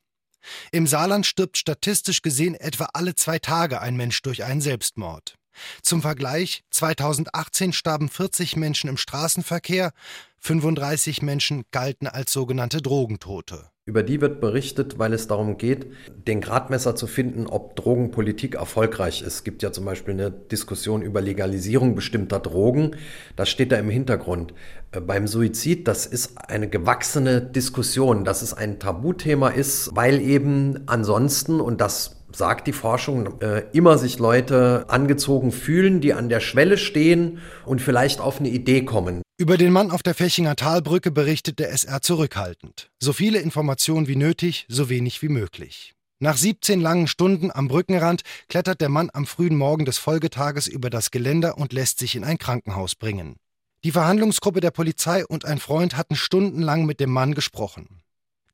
Im 0.72 0.86
Saarland 0.86 1.26
stirbt 1.26 1.56
statistisch 1.56 2.22
gesehen 2.22 2.54
etwa 2.54 2.88
alle 2.92 3.14
zwei 3.14 3.38
Tage 3.38 3.80
ein 3.80 3.96
Mensch 3.96 4.22
durch 4.22 4.44
einen 4.44 4.60
Selbstmord. 4.60 5.36
Zum 5.82 6.02
Vergleich, 6.02 6.62
2018 6.70 7.72
starben 7.72 8.08
40 8.08 8.56
Menschen 8.56 8.90
im 8.90 8.96
Straßenverkehr, 8.96 9.92
35 10.40 11.22
Menschen 11.22 11.64
galten 11.70 12.06
als 12.06 12.32
sogenannte 12.32 12.82
Drogentote. 12.82 13.70
Über 13.88 14.02
die 14.02 14.20
wird 14.20 14.40
berichtet, 14.40 14.98
weil 14.98 15.12
es 15.12 15.28
darum 15.28 15.58
geht, 15.58 15.86
den 16.26 16.40
Gradmesser 16.40 16.96
zu 16.96 17.06
finden, 17.06 17.46
ob 17.46 17.76
Drogenpolitik 17.76 18.56
erfolgreich 18.56 19.22
ist. 19.22 19.28
Es 19.28 19.44
gibt 19.44 19.62
ja 19.62 19.70
zum 19.70 19.84
Beispiel 19.84 20.14
eine 20.14 20.32
Diskussion 20.32 21.02
über 21.02 21.20
Legalisierung 21.20 21.94
bestimmter 21.94 22.40
Drogen. 22.40 22.96
Das 23.36 23.48
steht 23.48 23.70
da 23.70 23.76
im 23.76 23.88
Hintergrund. 23.88 24.54
Äh, 24.90 25.00
beim 25.00 25.28
Suizid, 25.28 25.86
das 25.86 26.04
ist 26.04 26.36
eine 26.36 26.68
gewachsene 26.68 27.40
Diskussion, 27.40 28.24
dass 28.24 28.42
es 28.42 28.54
ein 28.54 28.80
Tabuthema 28.80 29.50
ist, 29.50 29.90
weil 29.94 30.20
eben 30.20 30.82
ansonsten, 30.86 31.60
und 31.60 31.80
das 31.80 32.15
sagt 32.36 32.66
die 32.66 32.72
Forschung, 32.72 33.40
äh, 33.40 33.64
immer 33.72 33.98
sich 33.98 34.18
Leute 34.18 34.84
angezogen 34.88 35.52
fühlen, 35.52 36.00
die 36.00 36.14
an 36.14 36.28
der 36.28 36.40
Schwelle 36.40 36.78
stehen 36.78 37.38
und 37.64 37.80
vielleicht 37.80 38.20
auf 38.20 38.40
eine 38.40 38.48
Idee 38.48 38.84
kommen. 38.84 39.22
Über 39.38 39.56
den 39.56 39.72
Mann 39.72 39.90
auf 39.90 40.02
der 40.02 40.14
Fechinger 40.14 40.56
Talbrücke 40.56 41.10
berichtet 41.10 41.58
der 41.58 41.70
SR 41.70 42.02
zurückhaltend. 42.02 42.90
So 43.00 43.12
viele 43.12 43.38
Informationen 43.38 44.08
wie 44.08 44.16
nötig, 44.16 44.66
so 44.68 44.88
wenig 44.88 45.22
wie 45.22 45.28
möglich. 45.28 45.94
Nach 46.18 46.36
17 46.36 46.80
langen 46.80 47.08
Stunden 47.08 47.50
am 47.50 47.68
Brückenrand 47.68 48.22
klettert 48.48 48.80
der 48.80 48.88
Mann 48.88 49.10
am 49.12 49.26
frühen 49.26 49.56
Morgen 49.56 49.84
des 49.84 49.98
Folgetages 49.98 50.66
über 50.66 50.88
das 50.88 51.10
Geländer 51.10 51.58
und 51.58 51.74
lässt 51.74 51.98
sich 51.98 52.16
in 52.16 52.24
ein 52.24 52.38
Krankenhaus 52.38 52.94
bringen. 52.94 53.36
Die 53.84 53.92
Verhandlungsgruppe 53.92 54.60
der 54.60 54.70
Polizei 54.70 55.26
und 55.26 55.44
ein 55.44 55.58
Freund 55.58 55.96
hatten 55.96 56.16
stundenlang 56.16 56.86
mit 56.86 57.00
dem 57.00 57.10
Mann 57.10 57.34
gesprochen. 57.34 58.02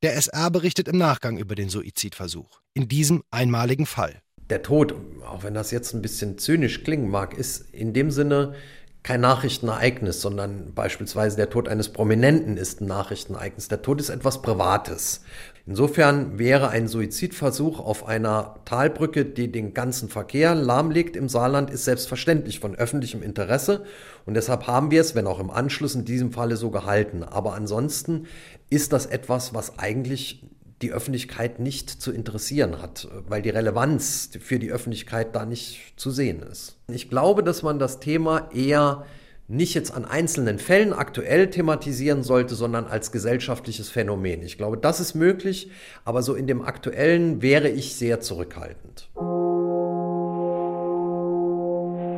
Der 0.03 0.17
SR 0.17 0.51
berichtet 0.51 0.89
im 0.89 0.99
Nachgang 0.99 1.39
über 1.39 1.55
den 1.55 1.69
Suizidversuch. 1.69 2.61
In 2.75 2.89
diesem 2.89 3.23
einmaligen 3.31 3.87
Fall. 3.87 4.21
Der 4.51 4.65
Tod, 4.65 4.97
auch 5.25 5.45
wenn 5.45 5.55
das 5.55 5.71
jetzt 5.71 5.95
ein 5.95 6.03
bisschen 6.03 6.39
zynisch 6.39 6.83
klingen 6.83 7.09
mag, 7.09 7.39
ist 7.39 7.73
in 7.73 7.93
dem 7.93 8.11
Sinne 8.11 8.55
kein 9.05 9.21
Nachrichtenereignis, 9.21 10.21
sondern 10.21 10.75
beispielsweise 10.75 11.37
der 11.37 11.51
Tod 11.51 11.69
eines 11.69 11.89
Prominenten 11.91 12.57
ist 12.57 12.81
ein 12.81 12.89
Nachrichtenereignis. 12.89 13.69
Der 13.69 13.83
Tod 13.83 14.01
ist 14.01 14.09
etwas 14.09 14.43
Privates. 14.43 15.23
Insofern 15.65 16.41
wäre 16.41 16.71
ein 16.71 16.89
Suizidversuch 16.89 17.79
auf 17.79 18.07
einer 18.07 18.57
Talbrücke, 18.65 19.25
die 19.25 19.53
den 19.53 19.75
ganzen 19.75 20.09
Verkehr 20.09 20.57
lahmlegt 20.57 21.15
im 21.15 21.29
Saarland, 21.29 21.71
ist 21.71 21.85
selbstverständlich 21.85 22.59
von 22.59 22.75
öffentlichem 22.75 23.23
Interesse. 23.23 23.85
Und 24.27 24.35
deshalb 24.35 24.67
haben 24.67 24.91
wir 24.91 25.01
es, 25.01 25.15
wenn 25.15 25.29
auch 25.29 25.39
im 25.39 25.51
Anschluss 25.51 25.95
in 25.95 26.05
diesem 26.05 26.33
Falle 26.33 26.57
so 26.57 26.71
gehalten. 26.71 27.23
Aber 27.23 27.55
ansonsten 27.55 28.27
ist 28.71 28.93
das 28.93 29.07
etwas, 29.07 29.55
was 29.55 29.79
eigentlich 29.79 30.45
die 30.83 30.93
Öffentlichkeit 30.93 31.61
nicht 31.61 31.91
zu 31.91 32.11
interessieren 32.11 32.83
hat, 32.83 33.07
weil 33.29 33.41
die 33.41 33.51
Relevanz 33.51 34.31
für 34.41 34.59
die 34.59 34.73
Öffentlichkeit 34.73 35.37
da 35.37 35.47
nicht 35.47 35.95
zu 35.97 36.11
sehen 36.11 36.43
ist. 36.43 36.77
Ich 36.89 37.09
glaube, 37.09 37.45
dass 37.45 37.63
man 37.63 37.79
das 37.79 38.01
Thema 38.01 38.49
eher 38.53 39.07
nicht 39.53 39.75
jetzt 39.75 39.95
an 39.95 40.07
einzelnen 40.07 40.59
Fällen 40.59 40.95
aktuell 40.95 41.51
thematisieren 41.51 42.23
sollte, 42.23 42.55
sondern 42.55 42.87
als 42.87 43.13
gesellschaftliches 43.13 43.91
Phänomen. 43.91 44.43
Ich 44.43 44.57
glaube, 44.57 44.79
das 44.79 44.99
ist 44.99 45.15
möglich, 45.15 45.71
aber 46.07 46.23
so 46.23 46.35
in 46.35 46.47
dem 46.47 46.63
aktuellen 46.63 47.43
wäre 47.43 47.69
ich 47.69 47.95
sehr 47.95 48.21
zurückhaltend. 48.21 49.11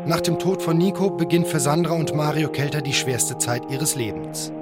Nach 0.07 0.21
dem 0.21 0.39
Tod 0.39 0.63
von 0.63 0.79
Nico 0.79 1.11
beginnt 1.11 1.49
für 1.49 1.59
Sandra 1.59 1.95
und 1.95 2.15
Mario 2.15 2.51
Kelter 2.51 2.83
die 2.83 2.93
schwerste 2.93 3.37
Zeit 3.39 3.63
ihres 3.69 3.97
Lebens. 3.97 4.53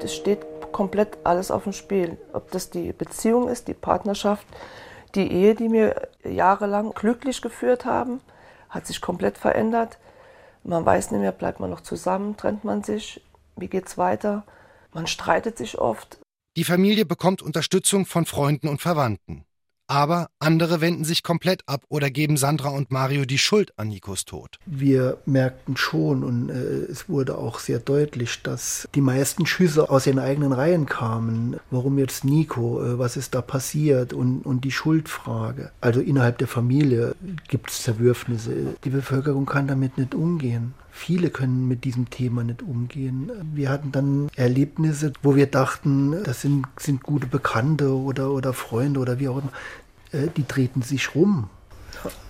Das 0.00 0.14
steht 0.14 0.46
komplett 0.70 1.18
alles 1.24 1.50
auf 1.50 1.64
dem 1.64 1.72
Spiel. 1.72 2.18
Ob 2.34 2.52
das 2.52 2.70
die 2.70 2.92
Beziehung 2.92 3.48
ist, 3.48 3.66
die 3.66 3.74
Partnerschaft, 3.74 4.46
die 5.16 5.32
Ehe, 5.32 5.56
die 5.56 5.68
mir 5.68 6.08
jahrelang 6.22 6.92
glücklich 6.92 7.42
geführt 7.42 7.84
haben, 7.84 8.20
hat 8.68 8.86
sich 8.86 9.00
komplett 9.00 9.38
verändert. 9.38 9.98
Man 10.68 10.84
weiß 10.84 11.12
nicht 11.12 11.20
mehr, 11.20 11.30
bleibt 11.30 11.60
man 11.60 11.70
noch 11.70 11.80
zusammen, 11.80 12.36
trennt 12.36 12.64
man 12.64 12.82
sich, 12.82 13.22
wie 13.56 13.68
geht's 13.68 13.96
weiter? 13.96 14.44
Man 14.92 15.06
streitet 15.06 15.56
sich 15.56 15.78
oft. 15.78 16.18
Die 16.56 16.64
Familie 16.64 17.06
bekommt 17.06 17.40
Unterstützung 17.40 18.04
von 18.04 18.26
Freunden 18.26 18.66
und 18.66 18.80
Verwandten. 18.80 19.45
Aber 19.88 20.28
andere 20.40 20.80
wenden 20.80 21.04
sich 21.04 21.22
komplett 21.22 21.62
ab 21.66 21.84
oder 21.88 22.10
geben 22.10 22.36
Sandra 22.36 22.70
und 22.70 22.90
Mario 22.90 23.24
die 23.24 23.38
Schuld 23.38 23.72
an 23.76 23.88
Nikos 23.88 24.24
Tod. 24.24 24.58
Wir 24.66 25.18
merkten 25.26 25.76
schon 25.76 26.24
und 26.24 26.50
äh, 26.50 26.54
es 26.90 27.08
wurde 27.08 27.38
auch 27.38 27.60
sehr 27.60 27.78
deutlich, 27.78 28.42
dass 28.42 28.88
die 28.94 29.00
meisten 29.00 29.46
Schüsse 29.46 29.88
aus 29.88 30.06
ihren 30.06 30.18
eigenen 30.18 30.52
Reihen 30.52 30.86
kamen. 30.86 31.60
Warum 31.70 31.98
jetzt 31.98 32.24
Nico? 32.24 32.82
Äh, 32.82 32.98
was 32.98 33.16
ist 33.16 33.34
da 33.34 33.42
passiert? 33.42 34.12
Und, 34.12 34.44
und 34.44 34.64
die 34.64 34.72
Schuldfrage. 34.72 35.70
Also 35.80 36.00
innerhalb 36.00 36.38
der 36.38 36.48
Familie 36.48 37.14
gibt 37.48 37.70
es 37.70 37.82
Zerwürfnisse. 37.82 38.76
Die 38.82 38.90
Bevölkerung 38.90 39.46
kann 39.46 39.68
damit 39.68 39.98
nicht 39.98 40.14
umgehen. 40.14 40.74
Viele 40.96 41.28
können 41.28 41.68
mit 41.68 41.84
diesem 41.84 42.08
Thema 42.08 42.42
nicht 42.42 42.62
umgehen. 42.62 43.30
Wir 43.54 43.68
hatten 43.68 43.92
dann 43.92 44.30
Erlebnisse, 44.34 45.12
wo 45.22 45.36
wir 45.36 45.46
dachten, 45.46 46.24
das 46.24 46.40
sind, 46.40 46.66
sind 46.78 47.02
gute 47.02 47.26
Bekannte 47.26 47.94
oder, 47.94 48.30
oder 48.30 48.54
Freunde 48.54 49.00
oder 49.00 49.18
wie 49.18 49.28
auch 49.28 49.36
immer. 49.36 49.52
Äh, 50.10 50.28
die 50.34 50.44
treten 50.44 50.80
sich 50.80 51.14
rum. 51.14 51.50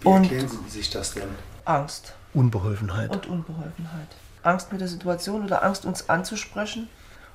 Wie 0.00 0.09
Und 0.09 0.24
erklären 0.24 0.48
Sie 0.48 0.79
sich 0.79 0.90
das 0.90 1.14
denn? 1.14 1.29
Angst. 1.64 2.14
Unbeholfenheit. 2.35 3.11
Und 3.11 3.29
Unbeholfenheit. 3.29 4.09
Angst 4.42 4.72
mit 4.72 4.81
der 4.81 4.88
Situation 4.88 5.44
oder 5.44 5.62
Angst, 5.62 5.87
uns 5.87 6.09
anzusprechen, 6.11 6.88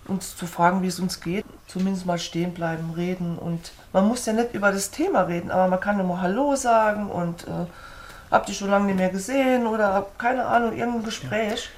uns 0.09 0.35
zu 0.35 0.45
fragen, 0.45 0.81
wie 0.81 0.87
es 0.87 0.99
uns 0.99 1.21
geht. 1.21 1.45
Zumindest 1.65 2.05
mal 2.05 2.19
stehen 2.19 2.53
bleiben, 2.53 2.91
reden. 2.91 3.37
Und 3.37 3.71
man 3.93 4.05
muss 4.05 4.25
ja 4.25 4.33
nicht 4.33 4.53
über 4.53 4.73
das 4.73 4.91
Thema 4.91 5.21
reden, 5.21 5.49
aber 5.49 5.69
man 5.69 5.79
kann 5.79 5.97
immer 5.97 6.21
Hallo 6.21 6.57
sagen 6.57 7.09
und 7.09 7.47
äh, 7.47 7.67
habt 8.31 8.49
ihr 8.49 8.55
schon 8.55 8.69
lange 8.69 8.85
nicht 8.85 8.97
mehr 8.97 9.09
gesehen 9.09 9.67
oder 9.67 10.07
keine 10.17 10.45
Ahnung, 10.45 10.75
irgendein 10.75 11.03
Gespräch. 11.03 11.69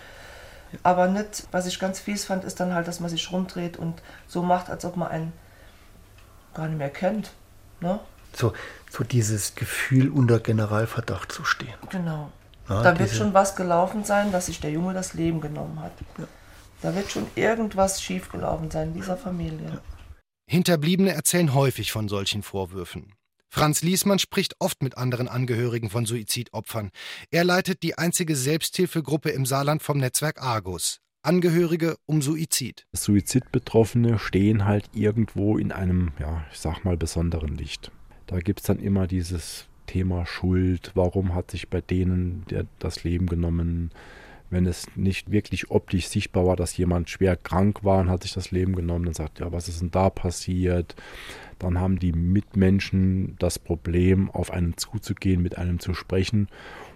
Ja. 0.71 0.79
Aber 0.83 1.07
nicht, 1.07 1.47
was 1.51 1.65
ich 1.65 1.79
ganz 1.79 1.99
fies 1.99 2.25
fand, 2.25 2.43
ist 2.45 2.59
dann 2.59 2.73
halt, 2.73 2.87
dass 2.87 2.99
man 2.99 3.09
sich 3.09 3.31
rumdreht 3.31 3.77
und 3.77 4.01
so 4.27 4.41
macht, 4.41 4.69
als 4.69 4.85
ob 4.85 4.95
man 4.95 5.09
einen 5.09 5.33
gar 6.53 6.67
nicht 6.67 6.77
mehr 6.77 6.89
kennt. 6.89 7.31
Ne? 7.81 7.99
So, 8.33 8.53
so 8.89 9.03
dieses 9.03 9.55
Gefühl, 9.55 10.09
unter 10.09 10.39
Generalverdacht 10.39 11.31
zu 11.31 11.43
stehen. 11.43 11.73
Genau. 11.89 12.31
Ja, 12.69 12.81
da 12.81 12.97
wird 12.97 13.11
schon 13.11 13.33
was 13.33 13.55
gelaufen 13.55 14.03
sein, 14.03 14.31
dass 14.31 14.45
sich 14.45 14.61
der 14.61 14.71
Junge 14.71 14.93
das 14.93 15.13
Leben 15.13 15.41
genommen 15.41 15.79
hat. 15.81 15.91
Ja. 16.17 16.25
Da 16.81 16.95
wird 16.95 17.11
schon 17.11 17.27
irgendwas 17.35 18.01
schiefgelaufen 18.01 18.71
sein 18.71 18.89
in 18.89 18.93
dieser 18.93 19.17
Familie. 19.17 19.69
Ja. 19.69 19.79
Hinterbliebene 20.49 21.13
erzählen 21.13 21.53
häufig 21.53 21.91
von 21.91 22.07
solchen 22.07 22.43
Vorwürfen. 22.43 23.13
Franz 23.55 23.83
Liesmann 23.83 24.17
spricht 24.17 24.55
oft 24.57 24.81
mit 24.81 24.97
anderen 24.97 25.27
Angehörigen 25.27 25.91
von 25.91 26.07
Suizidopfern. 26.07 26.89
Er 27.29 27.43
leitet 27.43 27.83
die 27.83 27.95
einzige 27.99 28.35
Selbsthilfegruppe 28.35 29.29
im 29.29 29.45
Saarland 29.45 29.83
vom 29.83 29.99
Netzwerk 29.99 30.41
Argus. 30.41 31.01
Angehörige 31.21 31.97
um 32.07 32.23
Suizid. 32.23 32.87
Suizidbetroffene 32.93 34.17
stehen 34.17 34.65
halt 34.65 34.89
irgendwo 34.93 35.59
in 35.59 35.71
einem, 35.71 36.13
ja, 36.19 36.43
ich 36.51 36.57
sag 36.57 36.83
mal, 36.83 36.97
besonderen 36.97 37.55
Licht. 37.55 37.91
Da 38.25 38.39
gibt 38.39 38.61
es 38.61 38.65
dann 38.65 38.79
immer 38.79 39.05
dieses 39.05 39.67
Thema 39.85 40.25
Schuld. 40.25 40.89
Warum 40.95 41.35
hat 41.35 41.51
sich 41.51 41.69
bei 41.69 41.81
denen 41.81 42.47
das 42.79 43.03
Leben 43.03 43.27
genommen? 43.27 43.91
Wenn 44.53 44.65
es 44.65 44.85
nicht 44.95 45.31
wirklich 45.31 45.71
optisch 45.71 46.07
sichtbar 46.07 46.45
war, 46.45 46.55
dass 46.55 46.77
jemand 46.77 47.09
schwer 47.09 47.35
krank 47.35 47.83
war 47.83 47.99
und 47.99 48.09
hat 48.09 48.23
sich 48.23 48.33
das 48.33 48.51
Leben 48.51 48.75
genommen, 48.75 49.05
dann 49.05 49.13
sagt, 49.13 49.39
ja, 49.39 49.51
was 49.51 49.67
ist 49.67 49.81
denn 49.81 49.91
da 49.91 50.09
passiert? 50.09 50.95
Dann 51.59 51.79
haben 51.79 51.99
die 51.99 52.11
Mitmenschen 52.11 53.35
das 53.39 53.59
Problem, 53.59 54.29
auf 54.29 54.51
einen 54.51 54.77
zuzugehen, 54.77 55.41
mit 55.41 55.57
einem 55.57 55.79
zu 55.79 55.93
sprechen. 55.93 56.47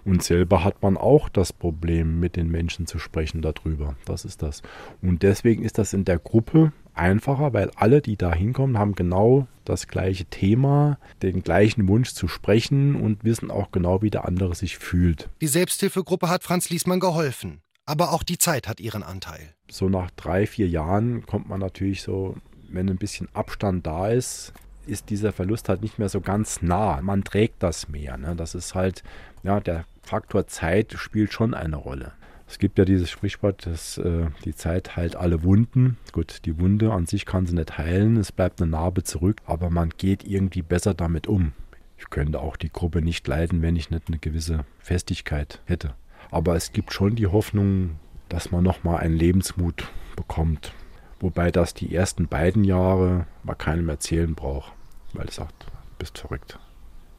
Und 0.06 0.24
selber 0.24 0.64
hat 0.64 0.82
man 0.82 0.98
auch 0.98 1.30
das 1.30 1.54
Problem, 1.54 2.20
mit 2.20 2.36
den 2.36 2.50
Menschen 2.50 2.88
zu 2.88 3.00
sprechen 3.00 3.42
darüber. 3.42 3.96
Das 4.06 4.26
ist 4.26 4.42
das. 4.42 4.62
Und 5.02 5.24
deswegen 5.24 5.64
ist 5.64 5.78
das 5.78 5.94
in 5.94 6.06
der 6.06 6.20
Gruppe 6.20 6.72
einfacher, 6.98 7.54
weil 7.54 7.72
alle, 7.76 8.02
die 8.02 8.18
da 8.18 8.34
hinkommen, 8.34 8.78
haben 8.78 8.96
genau 8.96 9.48
das 9.66 9.88
gleiche 9.88 10.26
Thema, 10.26 10.98
den 11.22 11.44
gleichen 11.44 11.88
Wunsch 11.88 12.14
zu 12.14 12.28
sprechen 12.28 12.96
und 12.96 13.24
wissen 13.24 13.52
auch 13.52 13.72
genau, 13.72 14.02
wie 14.02 14.10
der 14.10 14.26
andere 14.26 14.56
sich 14.56 14.78
fühlt. 14.78 15.30
Die 15.42 15.48
Selbsthilfegruppe 15.48 16.30
hat 16.30 16.44
Franz 16.44 16.70
Liesmann 16.70 17.00
geholfen. 17.00 17.62
Aber 17.86 18.12
auch 18.12 18.24
die 18.24 18.38
Zeit 18.38 18.68
hat 18.68 18.82
ihren 18.82 19.02
Anteil. 19.02 19.54
So 19.72 19.88
nach 19.88 20.12
drei, 20.12 20.46
vier 20.46 20.68
Jahren 20.68 21.26
kommt 21.26 21.48
man 21.48 21.62
natürlich 21.62 22.02
so, 22.02 22.36
wenn 22.70 22.90
ein 22.90 22.98
bisschen 22.98 23.30
Abstand 23.34 23.88
da 23.88 24.10
ist, 24.10 24.54
ist 24.86 25.10
dieser 25.10 25.32
Verlust 25.32 25.70
halt 25.70 25.82
nicht 25.82 26.00
mehr 26.00 26.10
so 26.10 26.22
ganz 26.22 26.62
nah. 26.62 27.02
Man 27.02 27.24
trägt 27.24 27.64
das 27.64 27.88
mehr. 27.88 28.18
Ne? 28.18 28.36
Das 28.36 28.56
ist 28.56 28.76
halt, 28.76 29.04
ja, 29.44 29.60
der 29.60 29.86
Faktor 30.02 30.48
Zeit 30.48 30.94
spielt 30.98 31.34
schon 31.34 31.54
eine 31.54 31.78
Rolle. 31.78 32.14
Es 32.48 32.60
gibt 32.60 32.80
ja 32.80 32.86
dieses 32.86 33.10
Sprichwort, 33.10 33.66
dass 33.66 33.98
äh, 33.98 34.28
die 34.46 34.56
Zeit 34.56 34.96
heilt 34.96 35.18
alle 35.18 35.44
Wunden. 35.44 35.98
Gut, 36.14 36.46
die 36.46 36.60
Wunde 36.60 36.94
an 36.94 37.06
sich 37.06 37.26
kann 37.26 37.46
sie 37.46 37.56
nicht 37.56 37.78
heilen, 37.78 38.16
es 38.16 38.32
bleibt 38.32 38.62
eine 38.62 38.72
Narbe 38.72 39.04
zurück, 39.04 39.42
aber 39.46 39.70
man 39.70 39.90
geht 39.90 40.24
irgendwie 40.24 40.62
besser 40.62 40.94
damit 40.94 41.28
um. 41.28 41.52
Ich 41.98 42.10
könnte 42.10 42.40
auch 42.40 42.56
die 42.56 42.72
Gruppe 42.72 43.02
nicht 43.02 43.28
leiden, 43.28 43.62
wenn 43.62 43.76
ich 43.76 43.90
nicht 43.90 44.08
eine 44.08 44.20
gewisse 44.20 44.66
Festigkeit 44.80 45.62
hätte. 45.66 45.96
Aber 46.32 46.56
es 46.56 46.72
gibt 46.72 46.94
schon 46.94 47.16
die 47.16 47.28
Hoffnung, 47.28 48.00
dass 48.30 48.52
man 48.52 48.64
nochmal 48.64 48.98
einen 48.98 49.16
Lebensmut 49.16 49.90
bekommt. 50.16 50.74
Wobei 51.20 51.52
das 51.52 51.74
die 51.74 51.94
ersten 51.94 52.28
beiden 52.28 52.64
Jahre 52.64 53.26
man 53.44 53.58
keinem 53.58 53.90
erzählen 53.90 54.36
braucht, 54.36 54.74
weil 55.14 55.26
er 55.26 55.32
sagt, 55.32 55.66
bist 55.98 56.20
verrückt, 56.20 56.60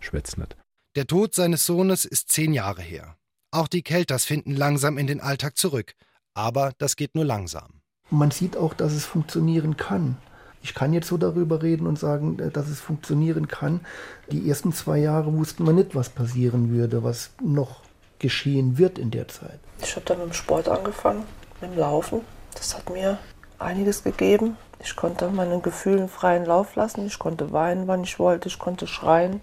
schwätz 0.01 0.37
nicht. 0.37 0.57
Der 0.95 1.07
Tod 1.07 1.35
seines 1.35 1.67
Sohnes 1.67 2.05
ist 2.05 2.31
zehn 2.31 2.53
Jahre 2.53 2.83
her. 2.83 3.18
Auch 3.51 3.69
die 3.69 3.83
Kelters 3.83 4.25
finden 4.25 4.55
langsam 4.55 4.99
in 4.99 5.07
den 5.07 5.21
Alltag 5.21 5.57
zurück. 5.57 5.95
Aber 6.35 6.73
das 6.79 6.97
geht 6.97 7.15
nur 7.15 7.25
langsam. 7.25 7.81
Man 8.11 8.31
sieht 8.31 8.57
auch, 8.57 8.75
dass 8.75 8.93
es 8.93 9.07
funktionieren 9.07 9.77
kann. 9.77 10.19
Ich 10.63 10.75
kann 10.75 10.93
jetzt 10.93 11.09
so 11.09 11.17
darüber 11.17 11.63
reden 11.63 11.87
und 11.87 11.99
sagen, 11.99 12.39
äh, 12.39 12.51
dass 12.51 12.69
es 12.69 12.81
funktionieren 12.81 13.49
kann. 13.49 13.81
Die 14.31 14.49
ersten 14.49 14.73
zwei 14.73 14.99
Jahre 14.99 15.33
wussten 15.35 15.65
wir 15.65 15.73
nicht, 15.73 15.95
was 15.95 16.11
passieren 16.11 16.71
würde, 16.71 17.03
was 17.05 17.31
noch 17.43 17.81
geschehen 18.19 18.77
wird 18.77 18.99
in 18.99 19.11
der 19.11 19.29
Zeit. 19.29 19.61
Ich 19.81 19.95
habe 19.97 20.05
dann 20.05 20.19
mit 20.19 20.29
dem 20.29 20.33
Sport 20.33 20.69
angefangen, 20.69 21.25
mit 21.61 21.71
dem 21.71 21.79
Laufen. 21.79 22.21
Das 22.55 22.77
hat 22.77 22.91
mir 22.91 23.19
einiges 23.59 24.05
gegeben. 24.05 24.57
Ich 24.81 24.95
konnte 24.95 25.29
meinen 25.29 25.63
Gefühlen 25.63 26.09
freien 26.09 26.45
Lauf 26.45 26.75
lassen. 26.75 27.07
Ich 27.07 27.19
konnte 27.19 27.53
weinen, 27.53 27.87
wann 27.87 28.05
ich 28.05 28.19
wollte. 28.19 28.49
Ich 28.49 28.59
konnte 28.59 28.87
schreien. 28.87 29.41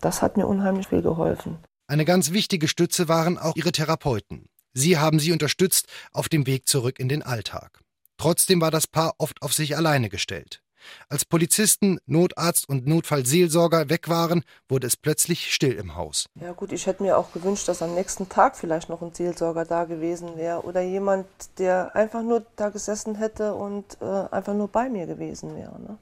Das 0.00 0.22
hat 0.22 0.36
mir 0.36 0.46
unheimlich 0.46 0.88
viel 0.88 1.02
geholfen. 1.02 1.58
Eine 1.88 2.04
ganz 2.04 2.32
wichtige 2.32 2.66
Stütze 2.66 3.06
waren 3.06 3.38
auch 3.38 3.54
ihre 3.54 3.70
Therapeuten. 3.70 4.46
Sie 4.74 4.98
haben 4.98 5.20
sie 5.20 5.30
unterstützt 5.30 5.86
auf 6.12 6.28
dem 6.28 6.44
Weg 6.46 6.66
zurück 6.66 6.98
in 6.98 7.08
den 7.08 7.22
Alltag. 7.22 7.80
Trotzdem 8.18 8.60
war 8.60 8.72
das 8.72 8.88
Paar 8.88 9.14
oft 9.18 9.40
auf 9.40 9.52
sich 9.52 9.76
alleine 9.76 10.08
gestellt. 10.08 10.62
Als 11.08 11.24
Polizisten, 11.24 11.98
Notarzt 12.06 12.68
und 12.68 12.88
Notfallseelsorger 12.88 13.88
weg 13.88 14.08
waren, 14.08 14.42
wurde 14.68 14.88
es 14.88 14.96
plötzlich 14.96 15.54
still 15.54 15.74
im 15.74 15.94
Haus. 15.94 16.26
Ja 16.34 16.52
gut, 16.52 16.72
ich 16.72 16.86
hätte 16.86 17.04
mir 17.04 17.16
auch 17.16 17.32
gewünscht, 17.32 17.68
dass 17.68 17.82
am 17.82 17.94
nächsten 17.94 18.28
Tag 18.28 18.56
vielleicht 18.56 18.88
noch 18.88 19.00
ein 19.02 19.14
Seelsorger 19.14 19.64
da 19.64 19.84
gewesen 19.84 20.36
wäre 20.36 20.62
oder 20.62 20.80
jemand, 20.82 21.26
der 21.58 21.94
einfach 21.94 22.22
nur 22.22 22.44
da 22.56 22.70
gesessen 22.70 23.14
hätte 23.14 23.54
und 23.54 23.96
äh, 24.00 24.04
einfach 24.04 24.54
nur 24.54 24.68
bei 24.68 24.88
mir 24.88 25.06
gewesen 25.06 25.56
wäre. 25.56 25.80
Ne? 25.80 25.98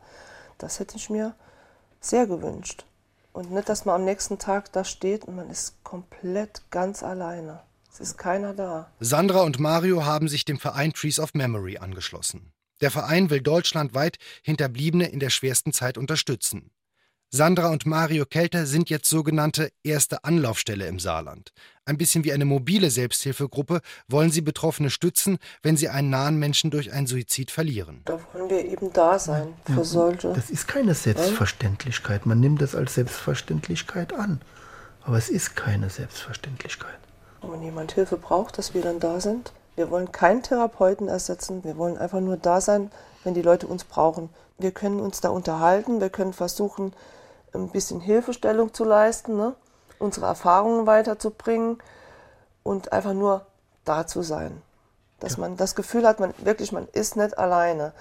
Das 0.56 0.80
hätte 0.80 0.96
ich 0.96 1.10
mir 1.10 1.34
sehr 2.00 2.26
gewünscht. 2.26 2.84
Und 3.34 3.50
nicht, 3.50 3.68
dass 3.68 3.84
man 3.84 3.96
am 3.96 4.04
nächsten 4.04 4.38
Tag 4.38 4.72
da 4.72 4.84
steht 4.84 5.24
und 5.24 5.34
man 5.34 5.50
ist 5.50 5.82
komplett 5.82 6.62
ganz 6.70 7.02
alleine. 7.02 7.64
Es 7.92 7.98
ist 7.98 8.16
keiner 8.16 8.54
da. 8.54 8.92
Sandra 9.00 9.40
und 9.40 9.58
Mario 9.58 10.04
haben 10.04 10.28
sich 10.28 10.44
dem 10.44 10.60
Verein 10.60 10.92
Trees 10.92 11.18
of 11.18 11.34
Memory 11.34 11.78
angeschlossen. 11.78 12.52
Der 12.80 12.92
Verein 12.92 13.30
will 13.30 13.40
deutschlandweit 13.40 14.18
Hinterbliebene 14.44 15.08
in 15.08 15.18
der 15.18 15.30
schwersten 15.30 15.72
Zeit 15.72 15.98
unterstützen. 15.98 16.70
Sandra 17.30 17.70
und 17.70 17.84
Mario 17.84 18.26
Kelter 18.26 18.64
sind 18.64 18.90
jetzt 18.90 19.08
sogenannte 19.08 19.70
erste 19.82 20.22
Anlaufstelle 20.22 20.86
im 20.86 21.00
Saarland. 21.00 21.52
Ein 21.84 21.98
bisschen 21.98 22.22
wie 22.24 22.32
eine 22.32 22.44
mobile 22.44 22.90
Selbsthilfegruppe 22.90 23.80
wollen 24.08 24.30
sie 24.30 24.40
Betroffene 24.40 24.88
stützen, 24.88 25.38
wenn 25.62 25.76
sie 25.76 25.88
einen 25.88 26.10
nahen 26.10 26.38
Menschen 26.38 26.70
durch 26.70 26.92
einen 26.92 27.06
Suizid 27.08 27.50
verlieren. 27.50 28.02
Da 28.04 28.20
wollen 28.32 28.50
wir 28.50 28.64
eben 28.64 28.92
da 28.92 29.18
sein 29.18 29.54
für 29.66 29.72
ja, 29.72 29.84
solche. 29.84 30.32
Das 30.32 30.48
ist 30.50 30.68
keine 30.68 30.94
Selbstverständlichkeit. 30.94 32.24
Man 32.24 32.38
nimmt 32.38 32.62
das 32.62 32.74
als 32.74 32.94
Selbstverständlichkeit 32.94 34.12
an. 34.12 34.40
Aber 35.02 35.18
es 35.18 35.28
ist 35.28 35.56
keine 35.56 35.90
Selbstverständlichkeit. 35.90 36.98
Und 37.40 37.52
wenn 37.52 37.62
jemand 37.62 37.92
Hilfe 37.92 38.16
braucht, 38.16 38.58
dass 38.58 38.74
wir 38.74 38.82
dann 38.82 39.00
da 39.00 39.20
sind. 39.20 39.52
Wir 39.76 39.90
wollen 39.90 40.12
keinen 40.12 40.42
Therapeuten 40.42 41.08
ersetzen. 41.08 41.64
Wir 41.64 41.76
wollen 41.76 41.98
einfach 41.98 42.20
nur 42.20 42.36
da 42.36 42.60
sein, 42.60 42.90
wenn 43.24 43.34
die 43.34 43.42
Leute 43.42 43.66
uns 43.66 43.84
brauchen. 43.84 44.30
Wir 44.58 44.70
können 44.70 45.00
uns 45.00 45.20
da 45.20 45.30
unterhalten. 45.30 46.00
Wir 46.00 46.10
können 46.10 46.32
versuchen, 46.32 46.92
ein 47.54 47.70
bisschen 47.70 48.00
Hilfestellung 48.00 48.74
zu 48.74 48.84
leisten, 48.84 49.36
ne? 49.36 49.54
unsere 49.98 50.26
Erfahrungen 50.26 50.86
weiterzubringen 50.86 51.78
und 52.62 52.92
einfach 52.92 53.12
nur 53.12 53.46
da 53.84 54.06
zu 54.06 54.22
sein. 54.22 54.62
Dass 55.20 55.32
ja. 55.32 55.40
man 55.40 55.56
das 55.56 55.74
Gefühl 55.74 56.06
hat, 56.06 56.20
man 56.20 56.34
wirklich, 56.38 56.72
man 56.72 56.88
ist 56.92 57.16
nicht 57.16 57.38
alleine. 57.38 57.92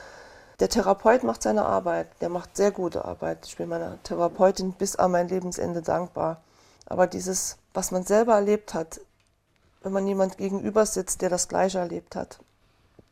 Der 0.60 0.70
Therapeut 0.70 1.24
macht 1.24 1.44
seine 1.44 1.66
Arbeit, 1.66 2.08
der 2.22 2.30
macht 2.30 2.56
sehr 2.56 2.72
gute 2.72 3.06
Arbeit. 3.06 3.46
Ich 3.46 3.58
bin 3.58 3.70
meiner 3.70 4.02
Therapeutin 4.04 4.74
bis 4.74 4.96
an 4.96 5.12
mein 5.12 5.28
Lebensende 5.28 5.82
dankbar. 5.82 6.42
Aber 6.86 7.08
dieses, 7.08 7.58
was 7.74 7.92
man 7.92 8.04
selber 8.04 8.36
erlebt 8.36 8.74
hat, 8.74 9.00
wenn 9.82 9.94
man 9.94 10.08
jemand 10.08 10.38
gegenüber 10.38 10.86
sitzt, 10.86 11.22
der 11.22 11.30
das 11.30 11.48
Gleiche 11.48 11.80
erlebt 11.80 12.16
hat, 12.16 12.40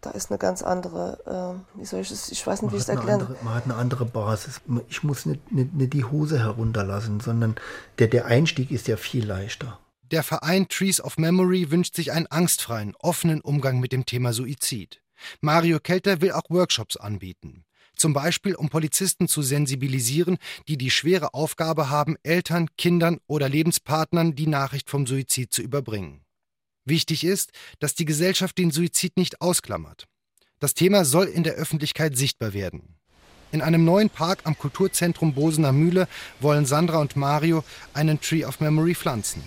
da 0.02 0.12
ist 0.12 0.32
eine 0.32 0.40
ganz 0.40 0.64
andere, 0.64 1.64
äh, 1.76 1.80
wie 1.80 1.86
soll 1.86 2.02
ich 2.02 2.12
es, 2.12 2.32
ich 2.32 2.46
weiß 2.46 2.64
nicht, 2.64 2.72
wie 2.72 2.78
ich 2.78 2.84
es 2.84 2.90
erklären 2.90 3.22
andere, 3.22 3.38
Man 3.44 3.54
hat 3.54 3.66
eine 3.66 3.76
andere 3.76 4.06
Basis. 4.06 4.62
Ich 4.90 5.04
muss 5.04 5.26
nicht, 5.26 5.52
nicht, 5.52 5.74
nicht 5.74 5.94
die 5.94 6.04
Hose 6.04 6.40
herunterlassen, 6.40 7.20
sondern 7.20 7.56
der, 8.00 8.08
der 8.08 8.26
Einstieg 8.26 8.72
ist 8.72 8.88
ja 8.88 8.98
viel 8.98 9.26
leichter. 9.26 9.80
Der 10.10 10.24
Verein 10.24 10.68
Trees 10.68 11.00
of 11.00 11.18
Memory 11.18 11.72
wünscht 11.72 11.96
sich 11.96 12.12
einen 12.12 12.28
angstfreien, 12.28 12.96
offenen 13.00 13.42
Umgang 13.42 13.80
mit 13.80 13.94
dem 13.94 14.06
Thema 14.06 14.34
Suizid. 14.34 15.02
Mario 15.40 15.80
Kelter 15.80 16.20
will 16.20 16.32
auch 16.32 16.50
Workshops 16.50 16.98
anbieten. 16.98 17.64
Zum 17.96 18.14
Beispiel, 18.14 18.56
um 18.56 18.70
Polizisten 18.70 19.28
zu 19.28 19.44
sensibilisieren, 19.44 20.38
die 20.68 20.78
die 20.78 20.90
schwere 20.90 21.36
Aufgabe 21.36 21.90
haben, 21.92 22.18
Eltern, 22.24 22.68
Kindern 22.76 23.20
oder 23.28 23.48
Lebenspartnern 23.48 24.34
die 24.34 24.48
Nachricht 24.48 24.90
vom 24.90 25.06
Suizid 25.06 25.54
zu 25.54 25.62
überbringen. 25.62 26.26
Wichtig 26.86 27.24
ist, 27.24 27.52
dass 27.80 27.94
die 27.94 28.06
Gesellschaft 28.06 28.58
den 28.58 28.72
Suizid 28.72 29.18
nicht 29.18 29.42
ausklammert. 29.42 30.08
Das 30.60 30.74
Thema 30.74 31.06
soll 31.06 31.26
in 31.26 31.44
der 31.44 31.54
Öffentlichkeit 31.54 32.18
sichtbar 32.18 32.54
werden. 32.54 32.96
In 33.52 33.62
einem 33.62 33.84
neuen 33.84 34.10
Park 34.10 34.42
am 34.46 34.58
Kulturzentrum 34.58 35.34
Bosener 35.34 35.74
Mühle 35.74 36.08
wollen 36.40 36.66
Sandra 36.66 37.00
und 37.00 37.16
Mario 37.16 37.64
einen 37.94 38.22
Tree 38.22 38.46
of 38.46 38.60
Memory 38.62 38.96
pflanzen. 38.96 39.44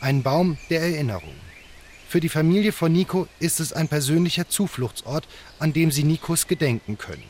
Einen 0.00 0.22
Baum 0.22 0.56
der 0.70 0.80
Erinnerung. 0.80 1.34
Für 2.08 2.20
die 2.20 2.28
Familie 2.28 2.72
von 2.72 2.92
Nico 2.92 3.28
ist 3.38 3.60
es 3.60 3.72
ein 3.72 3.88
persönlicher 3.88 4.48
Zufluchtsort, 4.48 5.28
an 5.58 5.72
dem 5.72 5.90
sie 5.90 6.04
Nikos 6.04 6.46
gedenken 6.46 6.98
können. 6.98 7.24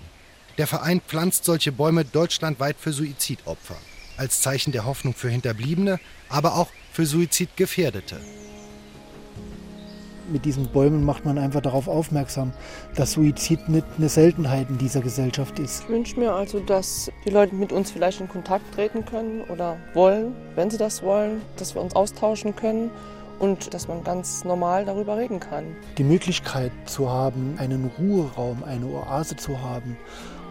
Der 0.59 0.67
Verein 0.67 1.01
pflanzt 1.01 1.45
solche 1.45 1.73
Bäume 1.73 2.05
deutschlandweit 2.05 2.77
für 2.79 2.93
Suizidopfer. 2.93 3.77
Als 4.17 4.41
Zeichen 4.41 4.73
der 4.73 4.85
Hoffnung 4.85 5.15
für 5.15 5.31
Hinterbliebene, 5.31 6.01
aber 6.29 6.57
auch 6.57 6.69
für 6.93 7.07
Suizidgefährdete 7.07 8.21
mit 10.31 10.45
diesen 10.45 10.67
Bäumen 10.69 11.05
macht 11.05 11.25
man 11.25 11.39
einfach 11.39 11.61
darauf 11.61 11.89
aufmerksam, 11.89 12.53
dass 12.95 13.13
Suizid 13.13 13.69
nicht 13.69 13.87
eine 13.99 14.09
Seltenheit 14.09 14.69
in 14.71 14.79
dieser 14.79 15.01
Gesellschaft 15.01 15.59
ist. 15.59 15.85
Ich 15.85 15.89
wünsche 15.89 16.19
mir 16.19 16.33
also, 16.33 16.61
dass 16.61 17.11
die 17.25 17.31
Leute 17.31 17.55
mit 17.55 17.73
uns 17.73 17.91
vielleicht 17.91 18.21
in 18.21 18.29
Kontakt 18.29 18.75
treten 18.75 19.05
können 19.05 19.43
oder 19.43 19.77
wollen, 19.95 20.35
wenn 20.55 20.71
sie 20.71 20.79
das 20.79 21.03
wollen, 21.03 21.43
dass 21.57 21.75
wir 21.75 21.83
uns 21.83 21.95
austauschen 21.95 22.55
können 22.55 22.91
und 23.39 23.75
dass 23.75 23.89
man 23.89 24.05
ganz 24.05 24.45
normal 24.45 24.85
darüber 24.85 25.17
reden 25.17 25.41
kann. 25.41 25.65
Die 25.99 26.05
Möglichkeit 26.05 26.73
zu 26.87 27.11
haben, 27.11 27.55
einen 27.59 27.91
Ruheraum, 27.99 28.63
eine 28.65 28.87
Oase 28.87 29.37
zu 29.37 29.61
haben 29.61 29.97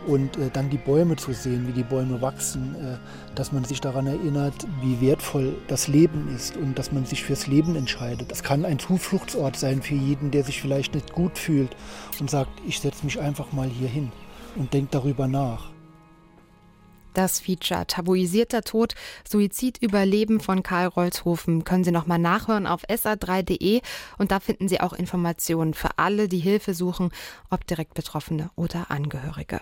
und 0.08 0.38
äh, 0.38 0.50
dann 0.52 0.70
die 0.70 0.78
Bäume 0.78 1.16
zu 1.16 1.34
sehen, 1.34 1.68
wie 1.68 1.74
die 1.74 1.84
Bäume 1.84 2.22
wachsen, 2.22 2.76
äh, 2.76 2.98
dass 3.36 3.52
man 3.52 3.64
sich 3.64 3.82
daran 3.82 4.08
erinnert, 4.08 4.68
wie 4.82 5.02
wertvoll 5.02 5.56
das 5.68 5.88
Leben 5.88 6.34
ist 6.36 6.58
und 6.58 6.78
dass 6.78 6.92
man 6.92 7.06
sich 7.06 7.24
fürs 7.24 7.48
Leben 7.48 7.76
entscheidet. 7.76 8.32
Das 8.32 8.44
kann 8.44 8.66
ein 8.66 8.80
Zufluchtsort 8.80 9.56
sein 9.56 9.82
für 9.82 9.96
jeden, 9.96 10.32
der 10.32 10.44
sich 10.44 10.62
vielleicht 10.62 10.96
nicht 10.96 11.14
gut 11.14 11.38
fühlt 11.38 11.76
und 12.20 12.30
sagt, 12.30 12.52
ich 12.68 12.80
setze 12.80 13.06
mich 13.06 13.20
einfach 13.20 13.52
mal 13.52 13.68
hier 13.68 13.90
hin 13.90 14.12
und 14.56 14.74
denke 14.74 14.90
darüber 14.92 15.28
nach. 15.28 15.72
Das 17.14 17.42
Feature 17.42 17.86
Tabuisierter 17.88 18.62
Tod, 18.62 18.96
Suizid 19.28 19.78
Überleben 19.82 20.40
von 20.40 20.64
Karl 20.64 20.88
Rolzhofen 20.88 21.66
können 21.66 21.84
Sie 21.84 21.92
nochmal 21.92 22.20
nachhören 22.20 22.68
auf 22.68 22.84
sa3.de 22.86 23.82
und 24.18 24.32
da 24.32 24.40
finden 24.40 24.70
Sie 24.70 24.80
auch 24.80 24.94
Informationen 24.94 25.74
für 25.74 25.90
alle, 25.98 26.30
die 26.30 26.40
Hilfe 26.40 26.74
suchen, 26.74 27.12
ob 27.50 27.68
direkt 27.68 27.96
Betroffene 27.96 28.50
oder 28.56 28.90
Angehörige. 28.92 29.60